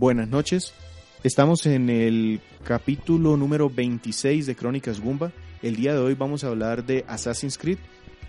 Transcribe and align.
Buenas 0.00 0.28
noches. 0.28 0.72
Estamos 1.22 1.66
en 1.66 1.90
el 1.90 2.40
capítulo 2.64 3.36
número 3.36 3.68
26 3.68 4.46
de 4.46 4.56
Crónicas 4.56 4.98
Gumba. 4.98 5.30
El 5.62 5.76
día 5.76 5.92
de 5.92 5.98
hoy 6.00 6.14
vamos 6.14 6.42
a 6.42 6.46
hablar 6.46 6.86
de 6.86 7.04
Assassin's 7.06 7.58
Creed. 7.58 7.76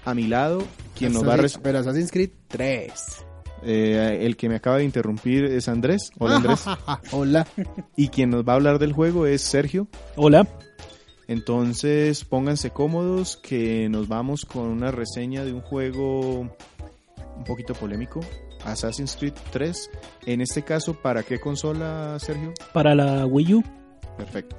A 0.03 0.13
mi 0.13 0.27
lado, 0.27 0.61
quien 0.97 1.13
nos 1.13 1.25
va 1.25 1.35
a... 1.35 1.37
res- 1.37 1.57
Pero 1.63 1.79
Assassin's 1.79 2.11
Creed 2.11 2.31
3. 2.49 2.91
eh, 3.63 4.19
el 4.23 4.35
que 4.35 4.49
me 4.49 4.55
acaba 4.55 4.79
de 4.79 4.83
interrumpir 4.83 5.45
es 5.45 5.69
Andrés. 5.69 6.11
Hola 6.19 6.35
Andrés. 6.35 6.65
Hola. 7.13 7.47
y 7.95 8.09
quien 8.09 8.31
nos 8.31 8.45
va 8.45 8.51
a 8.51 8.55
hablar 8.57 8.77
del 8.77 8.91
juego 8.91 9.25
es 9.25 9.41
Sergio. 9.41 9.87
Hola. 10.17 10.45
Entonces 11.29 12.25
pónganse 12.25 12.71
cómodos 12.71 13.37
que 13.37 13.87
nos 13.87 14.09
vamos 14.09 14.43
con 14.43 14.63
una 14.63 14.91
reseña 14.91 15.45
de 15.45 15.53
un 15.53 15.61
juego 15.61 16.41
un 16.41 17.43
poquito 17.45 17.73
polémico. 17.75 18.19
Assassin's 18.65 19.15
Creed 19.15 19.33
3. 19.51 19.89
En 20.25 20.41
este 20.41 20.63
caso, 20.63 20.93
¿para 20.93 21.23
qué 21.23 21.39
consola, 21.39 22.17
Sergio? 22.19 22.53
Para 22.73 22.95
la 22.95 23.25
Wii 23.25 23.55
U. 23.55 23.63
Perfecto. 24.17 24.55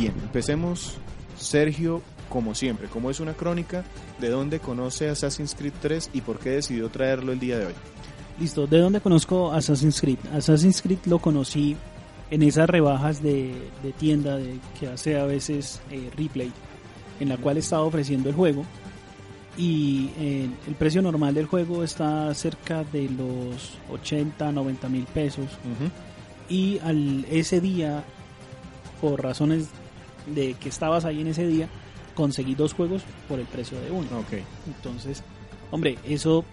Bien, 0.00 0.14
empecemos. 0.22 0.94
Sergio, 1.36 2.00
como 2.30 2.54
siempre, 2.54 2.88
como 2.88 3.10
es 3.10 3.20
una 3.20 3.34
crónica, 3.34 3.84
¿de 4.18 4.30
dónde 4.30 4.58
conoce 4.58 5.10
Assassin's 5.10 5.54
Creed 5.54 5.74
3 5.82 6.08
y 6.14 6.22
por 6.22 6.38
qué 6.38 6.50
decidió 6.52 6.88
traerlo 6.88 7.32
el 7.32 7.38
día 7.38 7.58
de 7.58 7.66
hoy? 7.66 7.74
Listo. 8.38 8.66
¿De 8.66 8.78
dónde 8.78 9.02
conozco 9.02 9.52
Assassin's 9.52 10.00
Creed? 10.00 10.16
Assassin's 10.32 10.80
Creed 10.80 11.00
lo 11.04 11.18
conocí 11.18 11.76
en 12.30 12.42
esas 12.42 12.70
rebajas 12.70 13.22
de, 13.22 13.52
de 13.82 13.92
tienda 13.92 14.38
de, 14.38 14.58
que 14.78 14.88
hace 14.88 15.20
a 15.20 15.26
veces 15.26 15.82
eh, 15.90 16.10
Replay, 16.16 16.50
en 17.20 17.28
la 17.28 17.36
cual 17.36 17.58
estaba 17.58 17.82
ofreciendo 17.82 18.30
el 18.30 18.34
juego. 18.34 18.64
Y 19.58 20.12
eh, 20.18 20.48
el 20.66 20.74
precio 20.76 21.02
normal 21.02 21.34
del 21.34 21.44
juego 21.44 21.84
está 21.84 22.32
cerca 22.32 22.84
de 22.84 23.10
los 23.10 23.76
80, 23.92 24.50
90 24.50 24.88
mil 24.88 25.04
pesos. 25.04 25.48
Y 26.48 26.78
al, 26.78 27.26
ese 27.30 27.60
día, 27.60 28.02
por 29.02 29.22
razones 29.22 29.68
de 30.26 30.54
que 30.54 30.68
estabas 30.68 31.04
ahí 31.04 31.20
en 31.20 31.28
ese 31.28 31.46
día, 31.46 31.68
conseguí 32.14 32.54
dos 32.54 32.72
juegos 32.74 33.02
por 33.28 33.38
el 33.40 33.46
precio 33.46 33.80
de 33.80 33.90
uno. 33.90 34.06
Ok. 34.18 34.38
Entonces, 34.66 35.22
hombre, 35.70 35.98
eso 36.04 36.44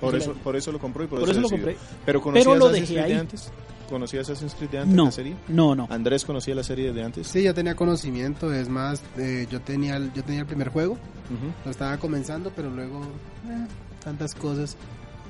Por 0.00 0.14
Eso 0.16 0.24
eso, 0.24 0.32
lo- 0.34 0.38
por 0.40 0.56
eso 0.56 0.72
lo 0.72 0.78
compró 0.78 1.04
y 1.04 1.06
por, 1.06 1.20
por 1.20 1.28
eso 1.30 1.40
lo 1.40 1.48
decidió. 1.48 1.66
compré. 1.66 1.86
¿Pero 2.04 2.20
conocía 2.20 2.44
Pero 2.44 2.58
lo 2.58 2.66
Assassin's 2.66 2.88
dejé 2.88 3.00
Creed 3.02 3.14
de 3.14 3.20
antes? 3.20 3.52
¿Conocía 3.88 4.20
Assassin's 4.22 4.54
Creed 4.54 4.70
de 4.70 4.78
antes 4.78 4.94
No, 4.96 5.04
la 5.06 5.10
serie? 5.12 5.34
no, 5.48 5.74
no. 5.74 5.86
¿Andrés 5.90 6.24
conocía 6.24 6.54
la 6.54 6.62
serie 6.62 6.86
desde 6.88 7.02
antes? 7.04 7.26
Sí, 7.26 7.42
yo 7.42 7.54
tenía 7.54 7.74
conocimiento. 7.76 8.52
Es 8.52 8.68
más, 8.68 9.02
eh, 9.18 9.46
yo, 9.50 9.60
tenía 9.60 9.96
el, 9.96 10.12
yo 10.14 10.22
tenía 10.24 10.40
el 10.40 10.46
primer 10.46 10.68
juego. 10.70 10.92
Ujú. 10.94 11.52
Lo 11.64 11.70
estaba 11.70 11.96
comenzando, 11.98 12.50
pero 12.54 12.70
luego... 12.70 13.00
eh, 13.48 13.66
tantas 14.02 14.34
cosas. 14.34 14.76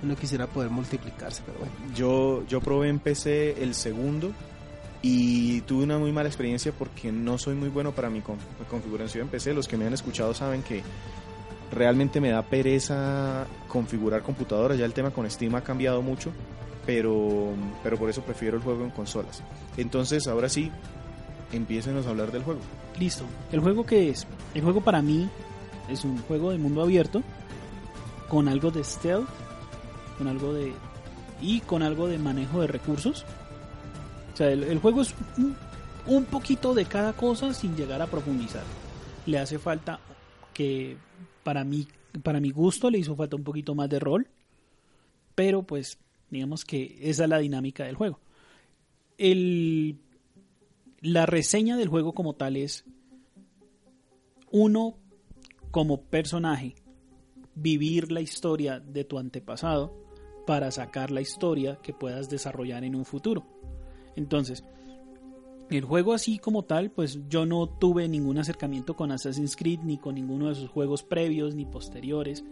Uno 0.03 0.17
quisiera 0.17 0.47
poder 0.47 0.71
multiplicarse, 0.71 1.43
pero 1.47 1.59
bueno. 1.59 1.73
Yo, 1.95 2.45
yo 2.49 2.61
probé 2.61 2.89
en 2.89 2.99
PC 2.99 3.63
el 3.63 3.75
segundo 3.75 4.33
y 5.07 5.61
tuve 5.63 5.85
una 5.85 5.99
muy 5.99 6.13
mala 6.13 6.29
experiencia 6.31 6.73
porque 6.73 7.13
no 7.13 7.37
soy 7.37 7.55
muy 7.55 7.69
bueno 7.69 7.93
para 7.93 8.09
mi 8.09 8.23
con- 8.23 8.39
configuración 8.71 9.25
en 9.25 9.29
PC. 9.29 9.53
Los 9.53 9.69
que 9.69 9.77
me 9.77 9.87
han 9.87 9.93
escuchado 9.93 10.33
saben 10.33 10.63
que 10.63 10.83
realmente 11.71 12.23
me 12.23 12.31
da 12.31 12.41
pereza 12.43 13.47
configurar 13.69 14.23
computadoras. 14.23 14.79
Ya 14.79 14.87
el 14.87 14.95
tema 14.95 15.11
con 15.11 15.31
Steam 15.31 15.55
ha 15.57 15.61
cambiado 15.61 16.01
mucho, 16.01 16.31
pero, 16.87 17.51
pero 17.83 17.99
por 17.99 18.09
eso 18.09 18.23
prefiero 18.23 18.57
el 18.57 18.63
juego 18.63 18.83
en 18.83 18.91
consolas. 18.91 19.43
Entonces, 19.77 20.27
ahora 20.27 20.49
sí, 20.49 20.71
empiecenos 21.53 22.07
a 22.07 22.11
hablar 22.11 22.33
del 22.33 22.43
juego. 22.43 22.61
Listo. 22.99 23.25
¿El 23.53 23.61
juego 23.61 23.85
qué 23.85 24.09
es? 24.09 24.27
El 24.55 24.63
juego 24.63 24.81
para 24.81 25.03
mí 25.03 25.29
es 25.91 26.05
un 26.05 26.17
juego 26.23 26.51
de 26.51 26.57
mundo 26.57 26.81
abierto 26.83 27.23
con 28.31 28.49
algo 28.49 28.71
de 28.71 28.83
stealth, 28.83 29.29
con 30.17 30.29
algo 30.29 30.55
de 30.55 30.73
y 31.43 31.61
con 31.61 31.83
algo 31.83 32.07
de 32.09 32.17
manejo 32.19 32.63
de 32.63 32.69
recursos. 32.69 33.27
O 34.35 34.37
sea, 34.37 34.51
el, 34.51 34.79
juego 34.81 35.03
es 35.03 35.15
un, 35.39 35.57
un 36.07 36.25
poquito 36.25 36.75
de 36.75 36.85
cada 36.85 37.13
cosa 37.15 37.55
sin 37.55 37.77
llegar 37.77 38.03
a 38.03 38.07
profundizar. 38.07 38.65
Le 39.27 39.39
hace 39.39 39.59
falta 39.59 40.01
que 40.53 40.97
para 41.43 41.65
mí 41.65 41.87
para 42.23 42.41
mi 42.41 42.51
gusto 42.51 42.91
le 42.91 42.99
hizo 42.99 43.17
falta 43.17 43.37
un 43.37 43.45
poquito 43.45 43.75
más 43.75 43.89
de 43.89 43.99
rol, 43.99 44.29
pero 45.35 45.63
pues 45.63 45.99
digamos 46.31 46.65
que 46.65 46.97
esa 47.01 47.25
es 47.25 47.31
la 47.31 47.39
dinámica 47.39 47.85
del 47.85 47.97
juego. 47.97 48.21
El 49.19 49.99
la 51.01 51.27
reseña 51.27 51.77
del 51.77 51.89
juego 51.89 52.15
como 52.15 52.35
tal 52.35 52.57
es 52.57 52.85
uno 54.51 54.97
como 55.71 56.01
personaje 56.01 56.75
vivir 57.55 58.11
la 58.11 58.21
historia 58.21 58.81
de 58.81 59.05
tu 59.05 59.19
antepasado 59.19 59.93
para 60.47 60.71
sacar 60.71 61.11
la 61.11 61.21
historia 61.21 61.79
que 61.83 61.93
puedas 61.93 62.31
desarrollar 62.31 62.85
en 62.85 62.95
un 62.95 63.05
futuro. 63.05 63.54
Entonces, 64.17 64.65
el 65.71 65.85
juego 65.85 66.13
así 66.13 66.39
como 66.39 66.65
tal, 66.65 66.91
pues 66.91 67.19
yo 67.29 67.47
no 67.47 67.69
tuve 67.69 68.09
ningún 68.09 68.39
acercamiento 68.39 68.95
con 68.95 69.11
Assassin's 69.13 69.57
Creed 69.57 69.81
ni 69.83 69.99
con 69.99 70.15
ninguno 70.15 70.49
de 70.49 70.55
sus 70.55 70.69
juegos 70.69 71.03
previos 71.03 71.55
ni 71.55 71.65
posteriores. 71.65 72.45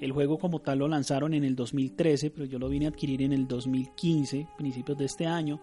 El 0.00 0.12
juego 0.12 0.38
como 0.38 0.60
tal 0.60 0.80
lo 0.80 0.88
lanzaron 0.88 1.34
en 1.34 1.44
el 1.44 1.54
2013, 1.54 2.30
pero 2.30 2.46
yo 2.46 2.58
lo 2.58 2.68
vine 2.68 2.86
a 2.86 2.88
adquirir 2.88 3.22
en 3.22 3.32
el 3.32 3.46
2015, 3.46 4.48
principios 4.56 4.98
de 4.98 5.04
este 5.04 5.26
año. 5.26 5.60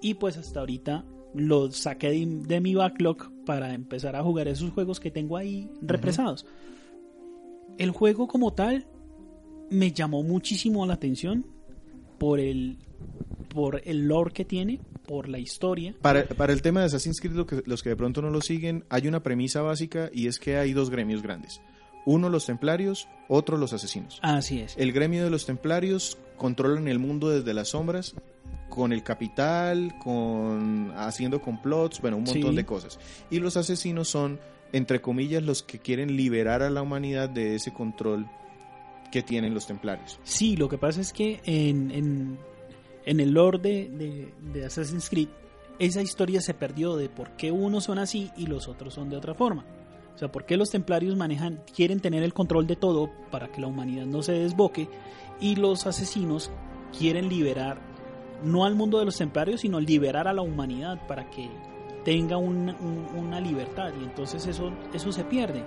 Y 0.00 0.14
pues 0.14 0.36
hasta 0.36 0.60
ahorita 0.60 1.04
lo 1.34 1.70
saqué 1.70 2.10
de, 2.10 2.26
de 2.26 2.60
mi 2.60 2.74
backlog 2.74 3.30
para 3.44 3.74
empezar 3.74 4.16
a 4.16 4.22
jugar 4.22 4.48
esos 4.48 4.70
juegos 4.70 5.00
que 5.00 5.10
tengo 5.10 5.36
ahí 5.36 5.68
represados. 5.82 6.46
El 7.76 7.90
juego 7.90 8.28
como 8.28 8.54
tal 8.54 8.86
me 9.68 9.92
llamó 9.92 10.22
muchísimo 10.22 10.86
la 10.86 10.94
atención 10.94 11.44
por 12.18 12.40
el 12.40 12.78
por 13.56 13.80
el 13.86 14.06
lore 14.06 14.32
que 14.32 14.44
tiene, 14.44 14.78
por 15.08 15.28
la 15.30 15.38
historia. 15.38 15.94
Para, 16.02 16.24
para 16.26 16.52
el 16.52 16.60
tema 16.60 16.80
de 16.80 16.86
Assassin's 16.86 17.20
Creed, 17.20 17.34
lo 17.34 17.46
que- 17.46 17.62
los 17.64 17.82
que 17.82 17.88
de 17.88 17.96
pronto 17.96 18.20
no 18.20 18.28
lo 18.28 18.42
siguen, 18.42 18.84
hay 18.90 19.08
una 19.08 19.22
premisa 19.22 19.62
básica 19.62 20.10
y 20.12 20.26
es 20.26 20.38
que 20.38 20.58
hay 20.58 20.74
dos 20.74 20.90
gremios 20.90 21.22
grandes. 21.22 21.62
Uno 22.04 22.28
los 22.28 22.44
templarios, 22.46 23.08
otro 23.28 23.56
los 23.56 23.72
asesinos. 23.72 24.20
Así 24.22 24.60
es. 24.60 24.76
El 24.76 24.92
gremio 24.92 25.24
de 25.24 25.30
los 25.30 25.46
templarios 25.46 26.18
controlan 26.36 26.86
el 26.86 26.98
mundo 26.98 27.30
desde 27.30 27.54
las 27.54 27.68
sombras 27.68 28.14
con 28.68 28.92
el 28.92 29.02
capital, 29.02 29.94
con 30.04 30.92
haciendo 30.96 31.40
complots, 31.40 32.00
bueno, 32.02 32.18
un 32.18 32.24
montón 32.24 32.50
Sí. 32.50 32.56
de 32.56 32.66
cosas. 32.66 32.98
Y 33.30 33.38
los 33.40 33.56
asesinos 33.56 34.08
son, 34.08 34.38
entre 34.72 35.00
comillas, 35.00 35.42
los 35.42 35.62
que 35.62 35.78
quieren 35.78 36.14
liberar 36.16 36.62
a 36.62 36.68
la 36.70 36.82
humanidad 36.82 37.28
de 37.30 37.54
ese 37.54 37.72
control 37.72 38.26
que 39.10 39.22
tienen 39.22 39.54
los 39.54 39.66
templarios. 39.66 40.18
Sí, 40.24 40.56
lo 40.56 40.68
que 40.68 40.78
pasa 40.78 41.00
es 41.00 41.12
que 41.12 41.40
en, 41.44 41.90
en, 41.90 42.38
en 43.06 43.20
el 43.20 43.30
lore 43.32 43.58
de, 43.58 44.64
Assassin's 44.66 45.08
Creed, 45.08 45.28
esa 45.78 46.02
historia 46.02 46.40
se 46.40 46.52
perdió 46.54 46.96
de 46.96 47.08
por 47.08 47.30
qué 47.36 47.50
unos 47.52 47.84
son 47.84 47.98
así 47.98 48.30
y 48.36 48.46
los 48.46 48.68
otros 48.68 48.92
son 48.94 49.08
de 49.08 49.16
otra 49.16 49.34
forma. 49.34 49.64
O 50.14 50.18
sea, 50.18 50.32
por 50.32 50.44
qué 50.46 50.56
los 50.56 50.70
templarios 50.70 51.16
manejan, 51.16 51.62
quieren 51.74 52.00
tener 52.00 52.22
el 52.22 52.32
control 52.34 52.66
de 52.66 52.76
todo 52.76 53.10
para 53.30 53.48
que 53.48 53.60
la 53.60 53.66
humanidad 53.66 54.06
no 54.06 54.22
se 54.22 54.32
desboque 54.32 54.88
y 55.40 55.56
los 55.56 55.86
asesinos 55.86 56.50
quieren 56.98 57.28
liberar, 57.28 57.78
no 58.42 58.64
al 58.64 58.74
mundo 58.74 58.98
de 58.98 59.04
los 59.04 59.16
templarios, 59.18 59.60
sino 59.60 59.78
liberar 59.80 60.26
a 60.28 60.32
la 60.32 60.40
humanidad 60.42 61.06
para 61.06 61.28
que 61.30 61.48
tenga 62.04 62.38
un- 62.38 62.70
un- 62.70 63.06
una 63.18 63.40
libertad 63.40 63.92
y 64.00 64.04
entonces 64.04 64.46
eso, 64.46 64.72
eso 64.94 65.12
se 65.12 65.24
pierde. 65.24 65.64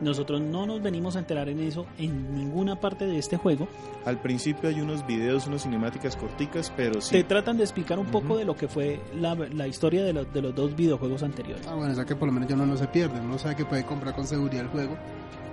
Nosotros 0.00 0.40
no 0.40 0.66
nos 0.66 0.82
venimos 0.82 1.16
a 1.16 1.18
enterar 1.18 1.48
en 1.48 1.60
eso 1.60 1.86
en 1.98 2.34
ninguna 2.34 2.76
parte 2.76 3.06
de 3.06 3.18
este 3.18 3.36
juego. 3.36 3.68
Al 4.04 4.18
principio 4.18 4.68
hay 4.68 4.80
unos 4.80 5.06
videos, 5.06 5.46
unas 5.46 5.62
cinemáticas 5.62 6.16
corticas, 6.16 6.72
pero 6.76 7.00
sí. 7.00 7.12
Te 7.12 7.24
tratan 7.24 7.56
de 7.58 7.64
explicar 7.64 7.98
un 7.98 8.06
poco 8.06 8.36
de 8.38 8.44
lo 8.44 8.56
que 8.56 8.66
fue 8.68 9.00
la, 9.14 9.34
la 9.34 9.66
historia 9.68 10.02
de, 10.02 10.12
los- 10.12 10.32
de 10.32 10.42
los 10.42 10.54
dos 10.54 10.74
videojuegos 10.74 11.22
anteriores. 11.22 11.66
Ah, 11.66 11.74
bueno, 11.74 11.92
o 11.92 11.94
sea 11.94 12.04
que 12.04 12.16
por 12.16 12.28
lo 12.28 12.32
menos 12.32 12.48
ya 12.48 12.54
uno 12.54 12.66
no 12.66 12.76
se 12.76 12.86
pierde. 12.88 13.20
Uno 13.20 13.38
sabe 13.38 13.56
que 13.56 13.64
puede 13.64 13.84
comprar 13.84 14.14
con 14.14 14.26
seguridad 14.26 14.62
el 14.64 14.68
juego 14.68 14.96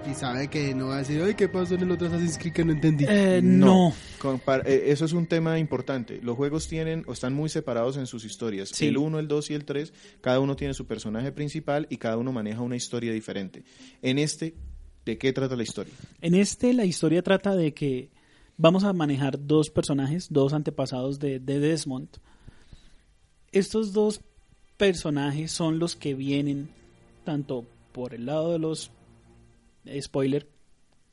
y 0.09 0.13
sabe 0.13 0.47
que 0.47 0.73
no 0.73 0.87
va 0.87 0.95
a 0.95 0.97
decir, 0.99 1.21
ay, 1.21 1.33
¿qué 1.33 1.49
pasó 1.49 1.75
en 1.75 1.81
el 1.81 1.91
otro 1.91 2.07
Assassin's 2.07 2.37
Creed 2.37 2.53
que 2.53 2.63
no 2.65 2.71
entendí? 2.71 3.05
Eh, 3.07 3.41
No. 3.43 3.93
no. 4.23 4.41
Eh, 4.65 4.85
eso 4.87 5.05
es 5.05 5.13
un 5.13 5.27
tema 5.27 5.59
importante. 5.59 6.19
Los 6.21 6.35
juegos 6.37 6.67
tienen 6.67 7.03
o 7.07 7.13
están 7.13 7.33
muy 7.33 7.49
separados 7.49 7.97
en 7.97 8.07
sus 8.07 8.23
historias. 8.23 8.69
Sí. 8.69 8.87
El 8.87 8.97
1, 8.97 9.19
el 9.19 9.27
2 9.27 9.51
y 9.51 9.53
el 9.53 9.65
3, 9.65 9.93
cada 10.21 10.39
uno 10.39 10.55
tiene 10.55 10.73
su 10.73 10.85
personaje 10.87 11.31
principal 11.31 11.87
y 11.89 11.97
cada 11.97 12.17
uno 12.17 12.31
maneja 12.31 12.61
una 12.61 12.75
historia 12.75 13.11
diferente. 13.11 13.63
En 14.01 14.17
este, 14.19 14.55
¿de 15.05 15.17
qué 15.17 15.33
trata 15.33 15.55
la 15.55 15.63
historia? 15.63 15.93
En 16.21 16.35
este 16.35 16.73
la 16.73 16.85
historia 16.85 17.21
trata 17.21 17.55
de 17.55 17.73
que 17.73 18.09
vamos 18.55 18.83
a 18.83 18.93
manejar 18.93 19.45
dos 19.45 19.69
personajes, 19.69 20.27
dos 20.29 20.53
antepasados 20.53 21.19
de, 21.19 21.39
de 21.39 21.59
Desmond. 21.59 22.09
Estos 23.51 23.93
dos 23.93 24.21
personajes 24.77 25.51
son 25.51 25.79
los 25.79 25.95
que 25.95 26.13
vienen 26.13 26.69
tanto 27.23 27.65
por 27.91 28.13
el 28.13 28.25
lado 28.27 28.51
de 28.53 28.59
los 28.59 28.87
eh, 28.87 28.91
spoiler. 30.01 30.47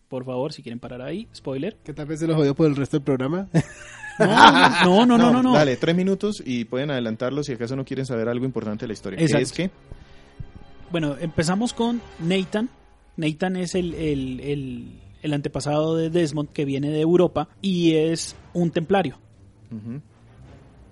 Por 0.08 0.24
favor, 0.24 0.52
si 0.52 0.62
quieren 0.62 0.78
parar 0.78 1.02
ahí, 1.02 1.26
spoiler. 1.34 1.76
¿Qué 1.82 1.92
tal 1.94 2.06
vez 2.06 2.20
se 2.20 2.26
lo 2.26 2.34
jodió 2.36 2.54
por 2.54 2.66
el 2.66 2.76
resto 2.76 2.96
del 2.98 3.04
programa? 3.04 3.48
No, 4.16 5.04
no, 5.04 5.18
no, 5.18 5.18
no, 5.18 5.32
no. 5.32 5.42
no. 5.42 5.54
Dale, 5.54 5.76
tres 5.76 5.96
minutos 5.96 6.40
y 6.46 6.66
pueden 6.66 6.92
adelantarlo 6.92 7.42
si 7.42 7.52
acaso 7.52 7.74
no 7.74 7.84
quieren 7.84 8.06
saber 8.06 8.28
algo 8.28 8.44
importante 8.44 8.84
de 8.84 8.86
la 8.86 8.92
historia. 8.92 9.18
¿Qué 9.18 9.24
Exacto. 9.24 9.42
es 9.42 9.52
que? 9.52 9.70
Bueno, 10.92 11.16
empezamos 11.20 11.72
con 11.72 12.00
Nathan. 12.20 12.68
Nathan 13.16 13.56
es 13.56 13.74
el, 13.74 13.92
el, 13.94 14.38
el, 14.38 15.00
el 15.20 15.32
antepasado 15.32 15.96
de 15.96 16.10
Desmond 16.10 16.50
que 16.50 16.64
viene 16.64 16.90
de 16.90 17.00
Europa 17.00 17.48
y 17.60 17.94
es 17.94 18.36
un 18.52 18.70
templario. 18.70 19.18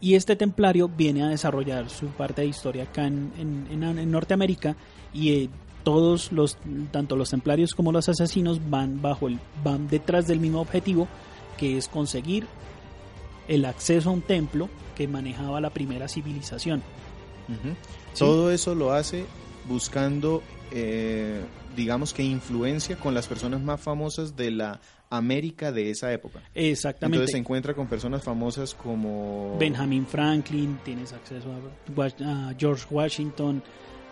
Y 0.00 0.16
este 0.16 0.34
templario 0.34 0.88
viene 0.88 1.22
a 1.22 1.28
desarrollar 1.28 1.88
su 1.90 2.06
parte 2.08 2.42
de 2.42 2.48
historia 2.48 2.82
acá 2.82 3.06
en, 3.06 3.30
en- 3.38 3.68
en- 3.84 3.98
en 4.00 4.10
Norteamérica 4.10 4.74
y 5.14 5.30
eh, 5.44 5.50
todos 5.82 6.32
los, 6.32 6.58
tanto 6.90 7.16
los 7.16 7.30
templarios 7.30 7.74
como 7.74 7.92
los 7.92 8.08
asesinos 8.08 8.60
van 8.70 9.02
bajo 9.02 9.28
el, 9.28 9.38
van 9.64 9.88
detrás 9.88 10.26
del 10.26 10.40
mismo 10.40 10.60
objetivo 10.60 11.08
que 11.56 11.76
es 11.76 11.88
conseguir 11.88 12.46
el 13.48 13.64
acceso 13.64 14.10
a 14.10 14.12
un 14.12 14.22
templo 14.22 14.68
que 14.96 15.08
manejaba 15.08 15.60
la 15.60 15.70
primera 15.70 16.08
civilización. 16.08 16.82
Sí. 18.14 18.18
Todo 18.18 18.50
eso 18.50 18.74
lo 18.74 18.92
hace 18.92 19.26
buscando, 19.68 20.42
eh, 20.70 21.40
digamos 21.76 22.12
que 22.14 22.22
influencia 22.22 22.96
con 22.96 23.14
las 23.14 23.26
personas 23.26 23.60
más 23.60 23.80
famosas 23.80 24.36
de 24.36 24.50
la 24.50 24.80
América 25.10 25.72
de 25.72 25.90
esa 25.90 26.12
época. 26.12 26.40
Exactamente. 26.54 27.16
Entonces 27.16 27.32
se 27.32 27.38
encuentra 27.38 27.74
con 27.74 27.86
personas 27.86 28.22
famosas 28.22 28.74
como 28.74 29.56
Benjamin 29.58 30.06
Franklin, 30.06 30.78
tienes 30.84 31.12
acceso 31.12 31.48
a 32.24 32.54
George 32.58 32.86
Washington, 32.90 33.62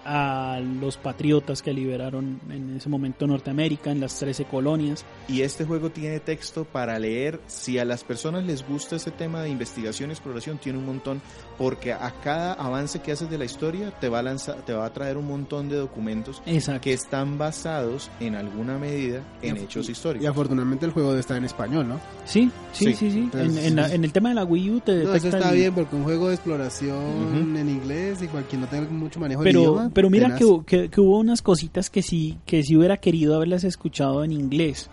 a 0.05 0.61
los 0.81 0.97
patriotas 0.97 1.63
que 1.63 1.73
liberaron 1.73 2.41
en 2.51 2.77
ese 2.77 2.89
momento 2.89 3.27
Norteamérica, 3.27 3.91
en 3.91 4.01
las 4.01 4.19
13 4.19 4.45
colonias. 4.45 5.05
Y 5.29 5.43
este 5.43 5.65
juego 5.65 5.91
tiene 5.91 6.21
texto 6.21 6.65
para 6.65 6.99
leer. 6.99 7.41
Si 7.47 7.79
a 7.79 7.85
las 7.85 8.05
personas 8.05 8.45
les 8.45 8.67
gusta 8.67 8.97
ese 8.97 9.11
tema 9.11 9.43
de 9.43 9.51
investigación 9.51 10.11
y 10.11 10.13
exploración, 10.13 10.59
tiene 10.59 10.79
un 10.79 10.87
montón, 10.87 11.21
porque 11.59 11.93
a 11.93 12.13
cada 12.23 12.55
avance 12.55 13.01
que 13.01 13.13
haces 13.13 13.29
de 13.31 13.39
la 13.39 13.45
historia 13.45 13.91
te 14.01 14.09
va 14.09 14.21
a 14.21 14.23
lanzar, 14.23 14.65
te 14.65 14.73
va 14.73 14.87
a 14.87 14.93
traer 14.93 15.17
un 15.17 15.27
montón 15.27 15.69
de 15.69 15.77
documentos 15.77 16.43
Exacto. 16.47 16.81
que 16.83 16.93
están 16.93 17.39
basados 17.39 18.11
en 18.21 18.35
alguna 18.35 18.79
medida 18.79 19.23
en 19.43 19.57
Y- 19.57 19.61
hechos 19.61 19.89
Y 19.89 19.93
históricos. 19.93 20.29
afortunadamente 20.29 20.87
el 20.87 20.93
juego 20.93 21.15
está 21.17 21.37
en 21.37 21.45
español, 21.45 21.89
¿no? 21.89 22.01
Sí, 22.25 22.51
sí, 22.73 22.87
Sí. 22.87 22.95
sí, 22.95 23.11
sí. 23.11 23.19
Entonces, 23.21 23.57
en, 23.59 23.65
en 23.67 23.77
la- 23.77 23.93
en 23.95 24.05
el 24.05 24.13
tema 24.13 24.31
de 24.31 24.35
la 24.37 24.45
Wii 24.45 24.71
U 24.71 24.81
te 24.81 24.93
No, 24.93 25.01
eso 25.03 25.13
detecta 25.13 25.37
está 25.39 25.51
el- 25.51 25.57
bien 25.57 25.75
porque 25.75 25.97
un 25.97 26.05
juego 26.05 26.29
de 26.29 26.35
exploración 26.35 26.97
Ujú. 26.97 27.59
en 27.59 27.69
inglés 27.69 28.23
y 28.23 28.29
cualquier 28.29 28.61
no 28.63 28.67
tenga 28.69 28.89
mucho 28.91 29.21
manejo 29.21 29.43
Pero, 29.43 29.61
idioma. 29.61 29.90
Pero 29.93 30.11
mira 30.11 30.37
que, 30.37 30.45
que, 30.67 30.89
que 30.91 31.01
hubo 31.01 31.19
unas 31.19 31.43
cositas 31.43 31.91
que 31.91 32.03
sí, 32.03 32.39
que 32.47 32.63
sí 32.63 32.77
hubiera 32.77 32.97
querido 32.99 33.37
haberlas 33.37 33.65
escuchado 33.65 34.25
en 34.25 34.33
inglés. 34.33 34.91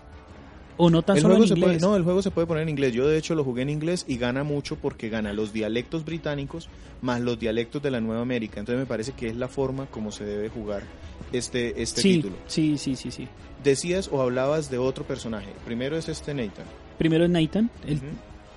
O 0.80 0.90
no 0.90 1.02
tan 1.02 1.16
El 1.16 1.22
solo 1.22 1.34
juego, 1.34 1.44
en 1.44 1.48
se 1.48 1.54
puede, 1.56 1.72
inglés. 1.74 1.82
no, 1.82 1.96
el 1.96 2.04
juego 2.04 2.22
se 2.22 2.30
puede 2.30 2.46
poner 2.46 2.62
en 2.62 2.68
inglés. 2.68 2.92
Yo 2.92 3.08
de 3.08 3.18
hecho 3.18 3.34
lo 3.34 3.42
jugué 3.42 3.62
en 3.62 3.70
inglés 3.70 4.04
y 4.06 4.16
gana 4.16 4.44
mucho 4.44 4.76
porque 4.76 5.08
gana 5.08 5.32
los 5.32 5.52
dialectos 5.52 6.04
británicos 6.04 6.68
más 7.02 7.20
los 7.20 7.38
dialectos 7.38 7.82
de 7.82 7.90
la 7.90 8.00
Nueva 8.00 8.22
América. 8.22 8.60
Entonces 8.60 8.78
me 8.80 8.86
parece 8.86 9.12
que 9.12 9.26
es 9.26 9.36
la 9.36 9.48
forma 9.48 9.86
como 9.86 10.12
se 10.12 10.24
debe 10.24 10.48
jugar 10.48 10.84
este, 11.32 11.82
este 11.82 12.00
sí, 12.00 12.14
título. 12.14 12.36
sí, 12.46 12.78
sí, 12.78 12.94
sí, 12.94 13.10
sí. 13.10 13.26
Decías 13.64 14.08
o 14.12 14.22
hablabas 14.22 14.70
de 14.70 14.78
otro 14.78 15.04
personaje. 15.04 15.48
Primero 15.64 15.96
es 15.96 16.08
este 16.08 16.32
Nathan. 16.32 16.66
Primero 16.96 17.24
es 17.24 17.30
Nathan, 17.30 17.70
el. 17.86 18.00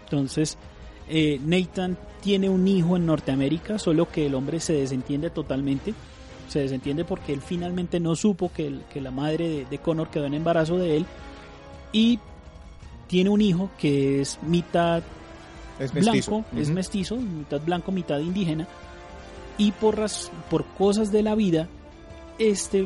Entonces, 0.03 0.57
eh, 1.09 1.39
Nathan 1.43 1.97
tiene 2.21 2.49
un 2.49 2.67
hijo 2.67 2.97
en 2.97 3.05
Norteamérica, 3.07 3.79
solo 3.79 4.09
que 4.09 4.27
el 4.27 4.35
hombre 4.35 4.59
se 4.59 4.73
desentiende 4.73 5.31
totalmente. 5.31 5.93
Se 6.51 6.59
desentiende 6.59 7.06
porque 7.06 7.31
él 7.31 7.39
finalmente 7.42 8.00
no 8.01 8.13
supo 8.15 8.51
que, 8.51 8.68
el- 8.68 8.81
que 8.92 9.00
la 9.00 9.09
madre 9.12 9.48
de, 9.48 9.65
de 9.65 9.77
Connor 9.77 10.09
quedó 10.09 10.25
en 10.25 10.33
embarazo 10.33 10.77
de 10.77 10.98
él. 10.98 11.06
Y 11.93 12.20
tiene 13.08 13.29
un 13.29 13.39
hijo 13.41 13.70
que 13.77 14.20
es 14.22 14.38
mitad 14.43 15.01
Es 15.79 15.93
mestizo. 15.93 16.31
blanco, 16.31 16.46
es 16.58 16.70
mestizo, 16.70 17.15
mitad 17.17 17.62
blanco, 17.62 17.91
mitad 17.93 18.20
indígena. 18.20 18.67
Y 19.58 19.72
por, 19.72 19.98
ras- 19.98 20.29
por 20.50 20.65
cosas 20.77 21.12
de 21.12 21.24
la 21.24 21.36
vida, 21.36 21.67
este, 22.39 22.86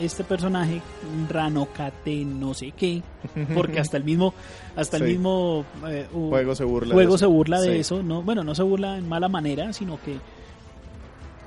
este 0.00 0.24
personaje, 0.24 0.80
Ranocate, 1.28 2.24
no 2.24 2.52
sé 2.54 2.72
qué, 2.76 3.02
porque 3.54 3.80
hasta 3.80 3.96
el 3.96 4.04
mismo, 4.04 4.34
hasta 4.76 4.96
el 4.98 5.04
Sí. 5.04 5.08
mismo 5.12 5.64
eh, 5.88 6.06
juego 6.12 6.54
se 6.54 6.64
burla. 6.64 6.88
de 6.88 6.94
juego 6.94 7.14
eso. 7.14 7.18
se 7.18 7.26
burla 7.26 7.60
de 7.60 7.72
Sí. 7.74 7.78
eso, 7.80 8.02
no, 8.02 8.22
bueno, 8.22 8.42
no 8.44 8.54
se 8.54 8.62
burla 8.62 8.98
en 8.98 9.08
mala 9.08 9.28
manera, 9.28 9.72
sino 9.72 9.98
que 10.02 10.16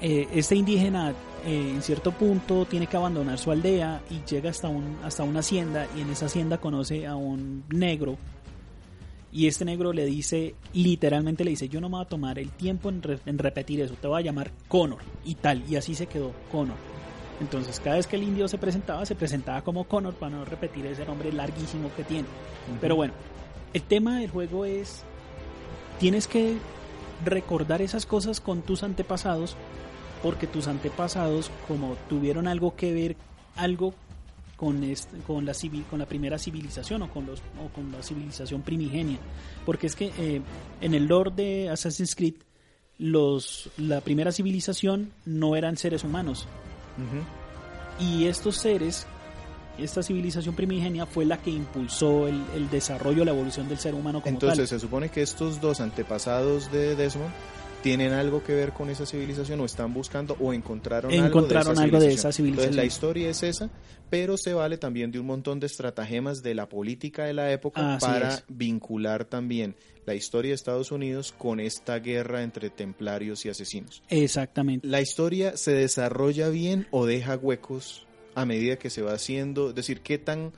eh, 0.02 0.28
este 0.34 0.56
indígena 0.56 1.12
eh, 1.46 1.72
en 1.76 1.82
cierto 1.82 2.12
punto 2.12 2.66
tiene 2.66 2.88
que 2.88 2.98
abandonar 2.98 3.38
su 3.38 3.52
aldea 3.52 4.02
y 4.10 4.22
llega 4.30 4.50
hasta 4.50 4.68
un 4.68 4.98
hasta 5.04 5.24
una 5.24 5.40
hacienda 5.40 5.88
y 5.96 6.02
en 6.02 6.10
esa 6.10 6.26
hacienda 6.26 6.58
conoce 6.60 7.06
a 7.08 7.16
un 7.16 7.64
negro 7.70 8.18
y 9.34 9.48
este 9.48 9.64
negro 9.64 9.94
le 9.94 10.06
dice 10.06 10.56
literalmente 10.74 11.44
le 11.44 11.52
dice 11.52 11.70
yo 11.70 11.80
no 11.80 11.88
me 11.90 11.98
voy 11.98 12.06
a 12.06 12.10
tomar 12.10 12.38
el 12.40 12.50
tiempo 12.52 12.90
en, 12.90 13.02
re- 13.02 13.20
en 13.26 13.38
repetir 13.38 13.80
eso, 13.82 13.94
te 13.96 14.08
voy 14.08 14.22
a 14.22 14.26
llamar 14.26 14.52
Connor 14.68 15.00
y 15.24 15.36
tal 15.36 15.64
y 15.70 15.76
así 15.78 15.96
se 15.96 16.08
quedó 16.08 16.32
Connor. 16.52 16.78
Entonces 17.40 17.80
cada 17.80 17.96
vez 17.96 18.06
que 18.06 18.18
el 18.18 18.24
indio 18.24 18.48
se 18.48 18.58
presentaba 18.60 19.06
se 19.06 19.16
presentaba 19.16 19.64
como 19.64 19.86
Connor 19.86 20.14
para 20.16 20.36
no 20.36 20.46
repetir 20.46 20.86
ese 20.86 21.06
nombre 21.06 21.32
larguísimo 21.34 21.90
que 21.96 22.04
tiene. 22.04 22.28
Pero 22.80 22.96
bueno, 22.96 23.14
el 23.74 23.82
tema 23.82 24.20
del 24.20 24.30
juego 24.30 24.66
es, 24.66 25.02
tienes 26.00 26.28
que 26.28 26.58
recordar 27.26 27.82
esas 27.82 28.06
cosas 28.06 28.40
con 28.42 28.62
tus 28.62 28.84
antepasados, 28.84 29.56
porque 30.24 30.48
tus 30.48 30.68
antepasados, 30.68 31.50
como 31.68 31.96
tuvieron 32.10 32.48
algo 32.48 32.76
que 32.76 32.94
ver, 32.94 33.16
algo 33.56 33.94
con, 34.56 34.84
este- 34.84 35.18
con, 35.26 35.46
la, 35.46 35.54
civil, 35.54 35.84
con 35.90 36.00
la 36.00 36.06
primera 36.06 36.38
civilización 36.38 37.02
o 37.02 37.10
con, 37.10 37.26
los, 37.26 37.40
o 37.40 37.70
con 37.74 37.92
la 37.92 38.04
civilización 38.04 38.62
primigenia. 38.62 39.18
Porque 39.66 39.88
es 39.88 39.96
que 39.96 40.12
eh, 40.20 40.42
en 40.82 40.94
el 40.94 41.06
lore 41.08 41.32
de 41.36 41.70
Assassin's 41.70 42.14
Creed, 42.16 42.36
los, 43.00 43.70
la 43.78 44.02
primera 44.02 44.32
civilización 44.32 45.12
no 45.26 45.56
eran 45.56 45.78
seres 45.78 46.04
humanos, 46.04 46.48
y 48.00 48.26
estos 48.28 48.58
seres, 48.58 49.08
esta 49.80 50.04
civilización 50.04 50.56
primigenia 50.56 51.06
fue 51.08 51.26
la 51.26 51.38
que 51.38 51.50
impulsó 51.50 52.28
el, 52.28 52.44
el 52.56 52.70
desarrollo, 52.70 53.26
la 53.26 53.32
evolución 53.32 53.68
del 53.68 53.80
ser 53.80 53.96
humano 53.96 54.22
como 54.22 54.34
Entonces 54.36 54.58
tal. 54.58 54.68
se 54.68 54.80
supone 54.80 55.10
que 55.10 55.22
estos 55.24 55.60
dos 55.62 55.82
antepasados 55.82 56.72
de 56.72 56.96
Desmond 56.96 57.32
tienen 57.82 58.14
algo 58.14 58.44
que 58.44 58.54
ver 58.54 58.74
con 58.74 58.90
esa 58.90 59.06
civilización 59.06 59.60
o 59.60 59.66
están 59.66 59.94
buscando 59.94 60.38
o 60.40 60.54
encontraron, 60.54 61.12
Encontraron 61.12 61.78
algo, 61.78 61.80
de 61.80 61.80
esa, 61.80 61.84
algo 61.84 62.00
de 62.00 62.14
esa 62.14 62.32
civilización. 62.32 62.70
Entonces 62.70 62.76
la 62.76 62.86
historia 62.86 63.30
es 63.30 63.44
esa, 63.44 63.70
pero 64.10 64.38
se 64.38 64.54
vale 64.54 64.78
también 64.78 65.12
de 65.12 65.20
un 65.20 65.26
montón 65.26 65.60
de 65.60 65.68
estratagemas 65.68 66.44
de 66.44 66.56
la 66.56 66.70
política 66.70 67.26
de 67.26 67.34
la 67.34 67.52
época 67.52 67.96
Así 67.96 68.06
para 68.06 68.36
es. 68.36 68.44
vincular 68.48 69.26
también 69.26 69.76
la 70.06 70.16
historia 70.16 70.50
de 70.50 70.56
Estados 70.56 70.92
Unidos 70.92 71.34
con 71.38 71.60
esta 71.60 72.00
guerra 72.00 72.44
entre 72.44 72.70
templarios 72.70 73.46
y 73.46 73.50
asesinos. 73.50 74.04
Exactamente. 74.10 74.88
¿La 74.88 75.02
historia 75.02 75.58
se 75.58 75.72
desarrolla 75.74 76.50
bien 76.50 76.88
o 76.92 77.06
deja 77.06 77.36
huecos 77.38 78.06
a 78.36 78.46
medida 78.46 78.78
que 78.78 78.90
se 78.90 79.02
va 79.02 79.14
haciendo? 79.14 79.70
Es 79.70 79.76
decir, 79.76 80.02
¿qué 80.02 80.18
tan 80.18 80.52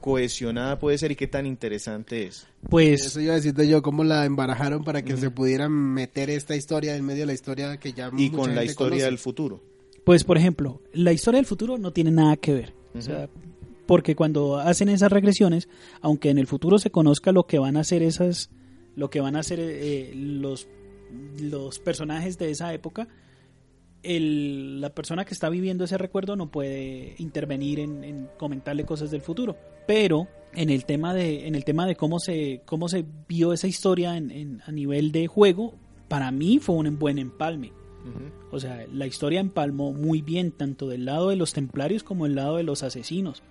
cohesionada 0.00 0.78
puede 0.78 0.98
ser 0.98 1.12
y 1.12 1.16
qué 1.16 1.26
tan 1.26 1.46
interesante 1.46 2.24
es? 2.24 2.46
Pues 2.68 3.06
Eso 3.06 3.20
iba 3.20 3.32
a 3.32 3.36
decirte 3.36 3.68
yo, 3.68 3.82
cómo 3.82 4.04
la 4.04 4.24
embarajaron 4.24 4.82
para 4.84 5.02
que 5.02 5.16
se 5.16 5.30
pudieran 5.30 5.72
meter 5.72 6.30
esta 6.30 6.56
historia 6.56 6.96
en 6.96 7.04
medio 7.04 7.20
de 7.20 7.26
la 7.26 7.32
historia 7.34 7.76
que 7.76 7.92
ya 7.92 8.10
Y 8.16 8.30
mucha 8.30 8.36
con 8.36 8.54
la 8.54 8.64
historia 8.64 8.90
conoce. 8.90 9.04
del 9.04 9.18
futuro. 9.18 9.62
Pues, 10.04 10.24
por 10.24 10.38
ejemplo, 10.38 10.80
la 10.92 11.12
historia 11.12 11.38
del 11.38 11.46
futuro 11.46 11.78
no 11.78 11.92
tiene 11.92 12.10
nada 12.10 12.36
que 12.36 12.52
ver. 12.54 12.72
O 12.94 13.00
sea, 13.02 13.28
porque 13.86 14.16
cuando 14.16 14.58
hacen 14.58 14.88
esas 14.88 15.12
regresiones, 15.12 15.68
aunque 16.00 16.30
en 16.30 16.38
el 16.38 16.46
futuro 16.46 16.78
se 16.78 16.90
conozca 16.90 17.32
lo 17.32 17.46
que 17.46 17.58
van 17.58 17.76
a 17.76 17.80
hacer 17.80 18.02
esas, 18.02 18.50
lo 18.96 19.10
que 19.10 19.20
van 19.20 19.36
a 19.36 19.40
hacer 19.40 19.58
eh, 19.60 20.12
los, 20.14 20.68
los 21.40 21.78
personajes 21.78 22.38
de 22.38 22.50
esa 22.50 22.72
época, 22.72 23.08
el- 24.02 24.80
la 24.80 24.90
persona 24.90 25.24
que 25.24 25.34
está 25.34 25.48
viviendo 25.48 25.84
ese 25.84 25.98
recuerdo 25.98 26.36
no 26.36 26.50
puede 26.50 27.14
intervenir 27.18 27.80
en, 27.80 28.04
en 28.04 28.28
comentarle 28.38 28.84
cosas 28.84 29.10
del 29.10 29.20
futuro. 29.22 29.56
Pero 29.86 30.28
en 30.54 30.70
el 30.70 30.84
tema 30.84 31.14
de, 31.14 31.46
en 31.46 31.54
el 31.54 31.64
tema 31.64 31.86
de 31.86 31.96
cómo 31.96 32.18
se, 32.20 32.62
cómo 32.64 32.88
se 32.88 33.04
vio 33.28 33.52
esa 33.52 33.66
historia 33.66 34.16
en- 34.16 34.30
en- 34.30 34.62
a 34.66 34.72
nivel 34.72 35.12
de 35.12 35.26
juego, 35.26 35.74
para 36.08 36.30
mí 36.30 36.58
fue 36.58 36.74
un 36.76 36.98
buen 36.98 37.18
empalme. 37.18 37.68
Ujú. 38.02 38.56
O 38.56 38.58
sea, 38.60 38.84
la 38.92 39.06
historia 39.06 39.40
empalmó 39.40 39.92
muy 39.92 40.22
bien 40.22 40.52
tanto 40.52 40.88
del 40.88 41.04
lado 41.04 41.28
de 41.28 41.36
los 41.36 41.52
templarios 41.52 42.02
como 42.02 42.24
del 42.24 42.34
lado 42.34 42.56
de 42.56 42.62
los 42.62 42.82
asesinos. 42.82 43.42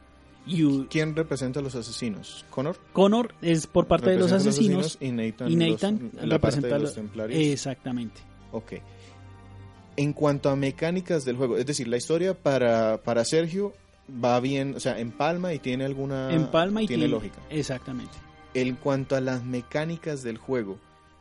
Y 0.47 0.63
u- 0.63 0.87
¿Quién 0.89 1.15
representa 1.15 1.59
a 1.59 1.63
los 1.63 1.75
asesinos? 1.75 2.43
¿Connor? 2.49 2.77
Connor 2.93 3.35
es 3.41 3.67
por 3.67 3.85
parte 3.87 4.09
de 4.09 4.17
los 4.17 4.31
Representa 4.31 4.49
a 4.49 4.51
asesinos 4.79 4.97
y 4.99 5.11
Nathan, 5.11 5.51
y 5.51 5.55
Nathan 5.55 5.93
los- 6.13 6.13
la 6.27 6.39
parte 6.39 6.57
representa 6.57 6.67
de 6.69 6.73
a 6.73 6.77
los 6.79 6.83
los- 6.89 6.95
templarios. 6.95 7.39
Exactamente. 7.39 8.21
Ok. 8.51 8.73
En 9.99 10.13
cuanto 10.13 10.49
a 10.49 10.55
mecánicas 10.55 11.25
del 11.25 11.35
juego, 11.35 11.57
es 11.57 11.65
decir, 11.65 11.87
la 11.87 11.97
historia 11.97 12.33
para, 12.33 13.01
para 13.03 13.25
Sergio 13.25 13.73
va 14.23 14.39
bien, 14.39 14.75
o 14.75 14.79
sea, 14.79 14.97
en 14.99 15.11
palma 15.11 15.53
y 15.53 15.59
tiene 15.59 15.83
alguna... 15.83 16.31
en 16.33 16.47
Palma 16.47 16.81
y 16.81 16.87
tiene 16.87 17.01
tiene- 17.03 17.11
lógica. 17.13 17.37
Exactamente. 17.49 18.13
En 18.53 18.75
cuanto 18.75 19.15
a 19.15 19.21
las 19.21 19.43
mecánicas 19.43 20.23
del 20.23 20.37
juego, 20.37 20.77